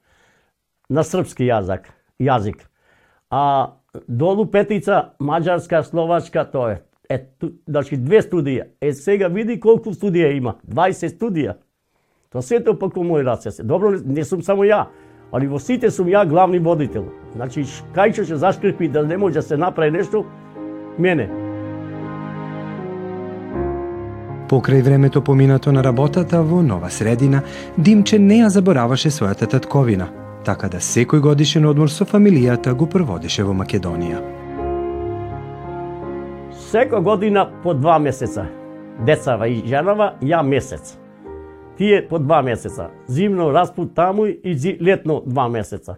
на 0.90 1.04
српски 1.04 1.48
јазик, 1.48 1.88
јазик. 2.20 2.68
А 3.30 3.77
долу 4.08 4.46
петица 4.46 5.10
маđарска, 5.20 5.84
словачка, 5.84 6.46
тоа 6.52 6.72
е. 6.72 6.82
Е, 7.10 7.18
ту, 7.40 7.50
значи 7.68 7.98
две 7.98 8.22
студија. 8.22 8.68
Е, 8.82 8.94
сега 8.94 9.28
види 9.28 9.60
колку 9.60 9.94
студија 9.96 10.34
има. 10.36 10.56
20 10.68 11.16
студија. 11.16 11.56
Тоа 12.32 12.42
сето 12.42 12.76
по 12.80 12.90
мој 12.90 13.24
раце 13.26 13.52
се. 13.52 13.64
Добро, 13.64 13.94
не 14.06 14.24
сум 14.24 14.44
само 14.44 14.64
ја. 14.68 14.88
Али 15.32 15.48
во 15.48 15.60
сите 15.60 15.92
сум 15.92 16.08
ја 16.08 16.28
главни 16.28 16.60
водител. 16.60 17.08
Значи, 17.36 17.64
кај 17.96 18.12
ќе 18.12 18.36
зашкрпи 18.36 18.88
да 18.88 19.04
не 19.04 19.18
може 19.18 19.34
да 19.34 19.42
се 19.42 19.58
направи 19.58 19.92
нешто, 19.92 20.26
мене. 21.00 21.30
Покрај 24.48 24.82
времето 24.82 25.22
поминато 25.22 25.72
на 25.72 25.84
работата 25.84 26.42
во 26.44 26.62
нова 26.64 26.90
средина, 26.90 27.42
Димче 27.78 28.20
не 28.20 28.40
ја 28.44 28.48
забораваше 28.48 29.10
својата 29.12 29.48
татковина, 29.48 30.08
така 30.48 30.70
да 30.72 30.80
секој 30.80 31.20
годишен 31.20 31.66
одмор 31.68 31.90
со 31.92 32.06
фамилијата 32.08 32.72
го 32.74 32.88
проводеше 32.88 33.44
во 33.44 33.52
Македонија. 33.52 34.22
Секоја 36.70 37.04
година 37.04 37.44
по 37.64 37.74
два 37.74 37.98
месеца. 38.00 38.46
Децава 39.06 39.50
и 39.52 39.60
женава, 39.68 40.14
ја 40.24 40.44
месец. 40.44 40.96
Тие 41.78 42.02
по 42.08 42.20
два 42.20 42.42
месеца. 42.42 42.90
Зимно 43.08 43.52
распут 43.52 43.94
таму 43.96 44.26
и 44.26 44.78
летно 44.82 45.22
два 45.26 45.50
месеца. 45.50 45.98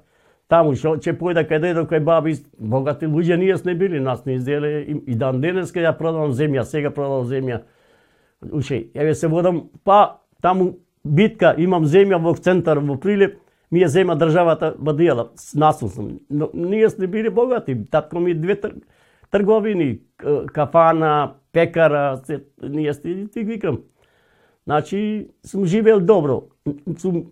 Таму 0.49 0.73
што 0.75 0.95
ќе 0.97 1.13
појда 1.19 1.43
кај 1.45 1.61
дедо, 1.61 1.83
кај 1.85 2.01
баби, 2.03 2.33
богати 2.57 3.05
луѓе 3.05 3.37
ние 3.37 3.57
сме 3.57 3.75
били, 3.75 3.99
нас 3.99 4.25
не 4.25 4.39
изделе 4.39 4.81
и, 4.81 4.95
и 5.05 5.15
дан 5.15 5.41
денеска 5.41 5.79
ја 5.79 5.93
продавам 5.97 6.33
земја, 6.33 6.63
сега 6.65 6.89
продавам 6.89 7.27
земја. 7.29 7.61
Уше, 8.51 8.87
еве 8.95 9.13
се 9.15 9.27
водам, 9.27 9.69
па 9.83 10.21
таму 10.41 10.79
битка, 11.03 11.53
имам 11.57 11.85
земја 11.85 12.17
во 12.17 12.33
центар 12.33 12.79
во 12.79 12.97
Прилеп, 12.97 13.37
ми 13.71 13.83
ја 13.83 13.87
зема 13.87 14.15
државата 14.15 14.73
бадијала, 14.79 15.29
насно 15.55 15.89
сум. 15.89 16.19
Но 16.29 16.49
ние 16.53 16.89
сме 16.89 17.07
били 17.07 17.29
богати, 17.29 17.77
татко 17.91 18.19
ми 18.19 18.33
две 18.33 18.55
тр... 18.59 18.73
трговини, 19.31 19.99
кафана, 20.53 21.33
пекара, 21.51 22.21
се, 22.23 22.43
ние 22.63 22.93
сте, 22.93 23.27
ти 23.27 23.43
викам. 23.43 23.81
Значи, 24.65 25.29
сум 25.45 25.65
живел 25.65 25.99
добро. 25.99 26.43
Сум, 26.97 27.23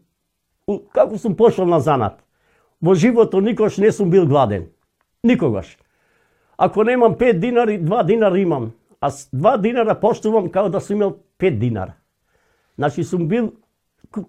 како 0.93 1.17
сум 1.17 1.35
пошол 1.35 1.65
на 1.65 1.79
занат 1.79 2.23
Во 2.81 2.93
животот 2.93 3.43
никош 3.43 3.77
не 3.77 3.91
сум 3.91 4.09
бил 4.09 4.27
гладен. 4.27 4.67
Никогаш. 5.23 5.77
Ако 6.57 6.83
немам 6.83 7.15
5 7.15 7.39
динари, 7.39 7.81
2 7.81 8.05
динара 8.05 8.39
имам. 8.39 8.71
А 9.01 9.09
2 9.09 9.61
динара 9.61 9.99
поштувам 9.99 10.49
како 10.51 10.69
да 10.69 10.81
сум 10.81 10.97
имал 11.01 11.17
5 11.39 11.59
динара. 11.59 11.93
Значи 12.77 13.03
сум 13.03 13.27
бил 13.27 13.53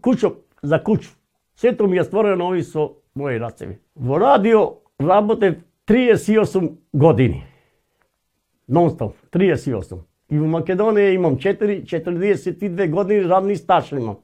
кучок 0.02 0.36
за 0.62 0.82
куч. 0.82 1.17
Сето 1.58 1.88
ми 1.88 1.98
е 1.98 2.04
створено 2.04 2.48
ови 2.48 2.62
со 2.62 2.92
мои 3.16 3.40
рацеви. 3.40 3.78
Во 3.96 4.20
радио 4.20 4.78
работев 5.00 5.56
38 5.88 6.70
години. 6.94 7.46
Нонстоп, 8.68 9.16
38. 9.32 9.98
И 10.30 10.38
во 10.38 10.46
Македонија 10.46 11.14
имам 11.16 11.36
4, 11.36 11.82
42 11.82 12.90
години 12.90 13.24
радни 13.24 13.56
стаж 13.56 13.92
имам 13.92 14.18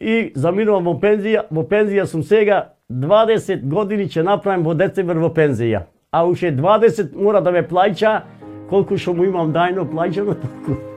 и 0.00 0.32
заминувам 0.34 0.90
во 0.90 0.96
пензија. 1.00 1.46
Во 1.50 1.62
пензија 1.62 2.08
сум 2.10 2.24
сега 2.26 2.74
20 2.90 3.62
години 3.70 4.08
ќе 4.10 4.26
направим 4.26 4.66
во 4.66 4.74
децемвр 4.74 5.22
во 5.22 5.30
пензија. 5.30 5.86
А 6.10 6.26
уште 6.26 6.50
20 6.50 7.14
мора 7.14 7.40
да 7.40 7.52
ме 7.52 7.62
плаќа 7.62 8.20
колку 8.68 8.98
што 8.98 9.14
му 9.14 9.24
имам 9.24 9.54
дајно 9.54 9.86
плаќано 9.86 10.40
толку. 10.42 10.95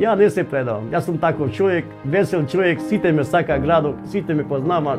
Ја 0.00 0.14
не 0.16 0.30
се 0.32 0.46
предавам. 0.48 0.86
Јас 0.88 1.04
сум 1.04 1.18
таков 1.20 1.50
човек, 1.52 1.84
весел 2.08 2.46
човек, 2.48 2.80
сите 2.88 3.12
ме 3.12 3.24
сака 3.24 3.58
градот, 3.60 3.96
сите 4.08 4.34
ме 4.34 4.46
познава. 4.48 4.96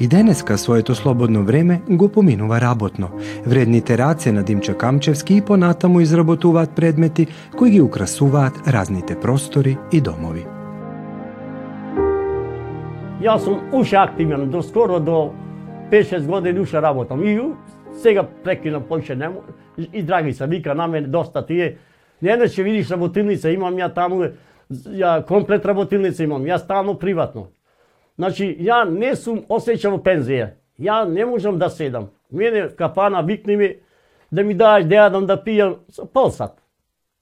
И 0.00 0.08
денеска 0.08 0.58
своето 0.58 0.94
слободно 0.94 1.44
време 1.44 1.80
го 1.88 2.08
поминува 2.08 2.60
работно. 2.60 3.08
Вредните 3.46 3.98
раце 3.98 4.32
на 4.32 4.42
Димчо 4.42 4.74
Камчевски 4.74 5.36
и 5.36 5.40
понатаму 5.40 6.00
изработуваат 6.00 6.70
предмети 6.76 7.26
кои 7.58 7.70
ги 7.70 7.80
украсуваат 7.80 8.68
разните 8.68 9.20
простори 9.20 9.78
и 9.92 10.00
домови. 10.00 10.44
Јас 13.22 13.38
сум 13.38 13.72
уште 13.72 13.96
активен, 13.96 14.50
до 14.50 14.62
скоро 14.62 15.00
до 15.00 15.32
5-6 15.90 16.26
години 16.26 16.60
уште 16.60 16.82
работам. 16.82 17.24
И 17.24 17.40
сега 18.02 18.26
прекина 18.44 18.80
повеќе 18.80 19.14
не 19.14 19.30
и 19.92 20.02
драги 20.02 20.32
се 20.32 20.46
вика 20.46 20.74
на 20.74 20.86
мене 20.86 21.06
доста 21.06 21.46
тие. 21.46 21.78
Не 22.22 22.36
не 22.36 22.46
ќе 22.46 22.62
видиш 22.62 22.90
работилница, 22.90 23.50
имам 23.50 23.76
ја 23.76 23.92
таму 23.94 24.24
ја 24.70 25.24
комплет 25.26 25.66
работилница 25.66 26.24
имам, 26.24 26.44
ја 26.46 26.58
стално 26.58 26.94
приватно. 26.98 27.48
Значи, 28.18 28.56
ја 28.60 28.84
не 28.88 29.16
сум 29.16 29.42
осеќа 29.48 29.98
пензија. 30.02 30.52
Ја 30.78 31.04
не 31.08 31.24
можам 31.26 31.58
да 31.58 31.68
седам. 31.70 32.10
Мене 32.30 32.68
капана 32.68 33.22
викни 33.22 33.56
ми 33.56 33.76
да 34.30 34.44
ми 34.44 34.54
даеш 34.54 34.86
да 34.86 34.94
јадам 34.94 35.26
да 35.26 35.36
пијам 35.36 35.76
пол 36.12 36.30
сат. 36.30 36.58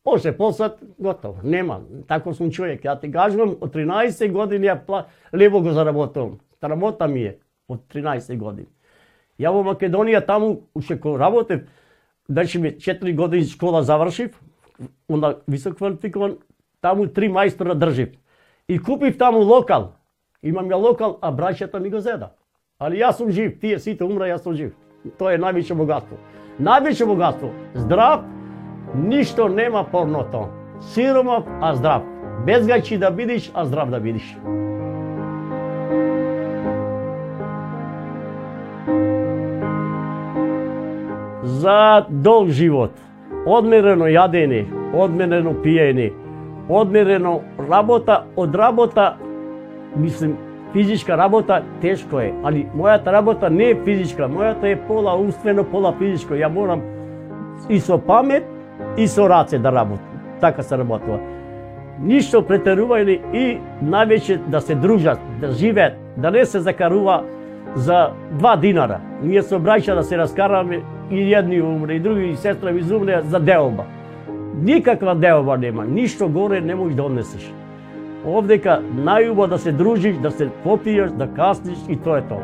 После 0.05 0.33
посат, 0.37 0.79
готово, 0.99 1.41
нема. 1.43 1.81
Тако 2.09 2.35
сум 2.35 2.51
човек. 2.51 2.85
Ја 2.85 3.01
ти 3.01 3.11
кажувам, 3.13 3.57
од 3.61 3.75
13 3.75 4.33
години 4.33 4.67
ја 4.67 4.79
пла... 4.87 5.07
лево 5.33 5.61
го 5.61 5.73
заработувам. 5.73 6.39
Работа 6.63 7.09
ми 7.09 7.23
е 7.23 7.39
од 7.69 7.81
13 7.95 8.37
години. 8.37 8.69
Ја 9.41 9.53
во 9.53 9.63
Македонија 9.65 10.27
таму 10.27 10.69
уште 10.75 11.01
кога 11.01 11.19
работев, 11.19 11.61
дачи 12.29 12.59
ми 12.59 12.73
4 12.79 13.15
години 13.17 13.45
школа 13.45 13.83
завршив, 13.83 14.41
онда 15.09 15.41
висок 15.47 15.77
квалификован, 15.77 16.39
таму 16.81 17.07
три 17.07 17.29
мајстора 17.29 17.75
држив. 17.75 18.15
И 18.69 18.79
купив 18.79 19.19
таму 19.19 19.41
локал. 19.41 19.93
Имам 20.43 20.69
ја 20.69 20.77
локал, 20.77 21.19
а 21.21 21.33
браќата 21.33 21.79
ми 21.79 21.91
го 21.91 22.01
зеда. 22.01 22.35
Али 22.79 22.97
јас 22.97 23.19
сум 23.19 23.31
жив, 23.31 23.61
тие 23.61 23.79
сите 23.79 24.05
умра, 24.05 24.29
јас 24.29 24.43
сум 24.43 24.55
жив. 24.55 24.75
Тоа 25.19 25.35
е 25.35 25.39
највеќе 25.39 25.75
богатство. 25.75 26.17
Највеќе 26.61 27.07
богатство. 27.07 27.51
Здрав, 27.75 28.25
Ништо 28.95 29.49
нема 29.49 29.85
порното. 29.85 30.49
Сиромав, 30.81 31.45
а 31.61 31.75
здрав. 31.75 32.03
Безгајчи 32.47 32.99
да 32.99 33.11
бидиш, 33.11 33.51
а 33.55 33.65
здрав 33.65 33.91
да 33.91 34.01
бидиш. 34.01 34.37
За 41.45 42.07
долг 42.09 42.49
живот, 42.49 42.91
одмерено 43.47 44.09
јадење, 44.11 44.65
одмерено 44.95 45.55
пиење, 45.65 46.11
одмерено 46.69 47.41
работа, 47.71 48.25
од 48.37 48.55
работа, 48.55 49.17
мислим, 49.97 50.37
физичка 50.73 51.17
работа 51.17 51.63
тешко 51.81 52.21
е, 52.21 52.31
али 52.45 52.67
мојата 52.77 53.13
работа 53.13 53.51
не 53.51 53.73
е 53.73 53.79
физичка, 53.85 54.29
мојата 54.29 54.71
е 54.71 54.79
пола 54.87 55.17
умствено, 55.19 55.65
пола 55.65 55.93
физичко. 55.99 56.35
Ја 56.35 56.49
морам 56.53 56.83
и 57.69 57.81
со 57.81 57.99
памет 57.99 58.45
и 58.97 59.09
со 59.09 59.29
раце 59.29 59.59
да 59.59 59.73
работам. 59.73 60.21
Така 60.41 60.63
се 60.63 60.79
работува. 60.79 61.19
Ништо 62.01 62.41
претерувајни 62.41 63.19
и 63.37 63.59
највеќе 63.85 64.39
да 64.49 64.61
се 64.61 64.75
дружат, 64.75 65.19
да 65.41 65.53
живеат, 65.53 65.99
да 66.17 66.31
не 66.31 66.45
се 66.47 66.61
закарува 66.61 67.23
за 67.75 68.11
два 68.31 68.57
динара. 68.57 69.01
Ние 69.23 69.43
со 69.43 69.59
браќа 69.61 69.95
да 69.95 70.03
се 70.03 70.19
раскараме 70.19 70.81
и 71.11 71.35
едни 71.35 71.63
умре, 71.63 71.95
и 71.95 72.01
други 72.01 72.29
и 72.29 72.37
сестра 72.37 72.73
ми 72.73 72.81
изумре 72.81 73.23
за 73.25 73.41
делба. 73.41 73.85
Никаква 74.63 75.15
делба 75.15 75.59
нема, 75.59 75.85
ништо 75.85 76.29
горе 76.29 76.61
не 76.61 76.75
можеш 76.75 76.95
да 76.97 77.03
однесеш. 77.03 77.53
Овдека 78.27 78.83
најубо 78.95 79.49
да 79.49 79.59
се 79.59 79.73
дружиш, 79.73 80.17
да 80.17 80.31
се 80.31 80.51
попиеш, 80.65 81.11
да 81.11 81.27
касниш 81.27 81.79
и 81.89 81.97
тоа 81.97 82.19
е 82.19 82.23
тоа. 82.23 82.43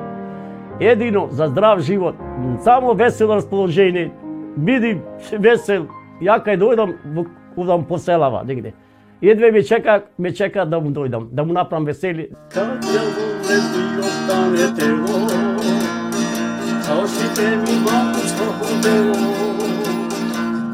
Едино 0.81 1.29
за 1.31 1.47
здрав 1.47 1.81
живот, 1.81 2.15
само 2.61 2.95
весело 2.95 3.37
расположение, 3.37 4.11
биди 4.57 5.01
весел, 5.39 5.87
Ја 6.21 6.39
кај 6.41 6.57
да 6.57 6.65
дојдам, 6.65 6.95
удам 7.57 7.85
по 7.85 7.99
селава 7.99 8.43
негде. 8.45 8.73
Едве 9.23 9.51
ме 9.53 9.63
чека, 9.63 10.03
ме 10.19 10.33
чека 10.33 10.65
да 10.65 10.81
му 10.81 10.91
дојдам, 10.91 11.29
да 11.33 11.45
му 11.45 11.53
направам 11.53 11.85
весели. 11.85 12.29
Каде 12.53 13.01
и 13.49 13.99
останете 14.01 15.56
го, 16.87 17.07
Саошите 17.07 17.57
ми 17.57 17.79
бабушко 17.79 18.55
хубаво, 18.61 19.37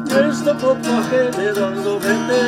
Нешто 0.05 0.57
поплахете 0.57 1.51
да 1.53 1.81
зовете, 1.83 2.41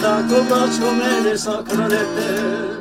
Тако 0.00 0.42
бачко 0.50 0.92
мене 0.92 1.38
сакранете, 1.38 2.73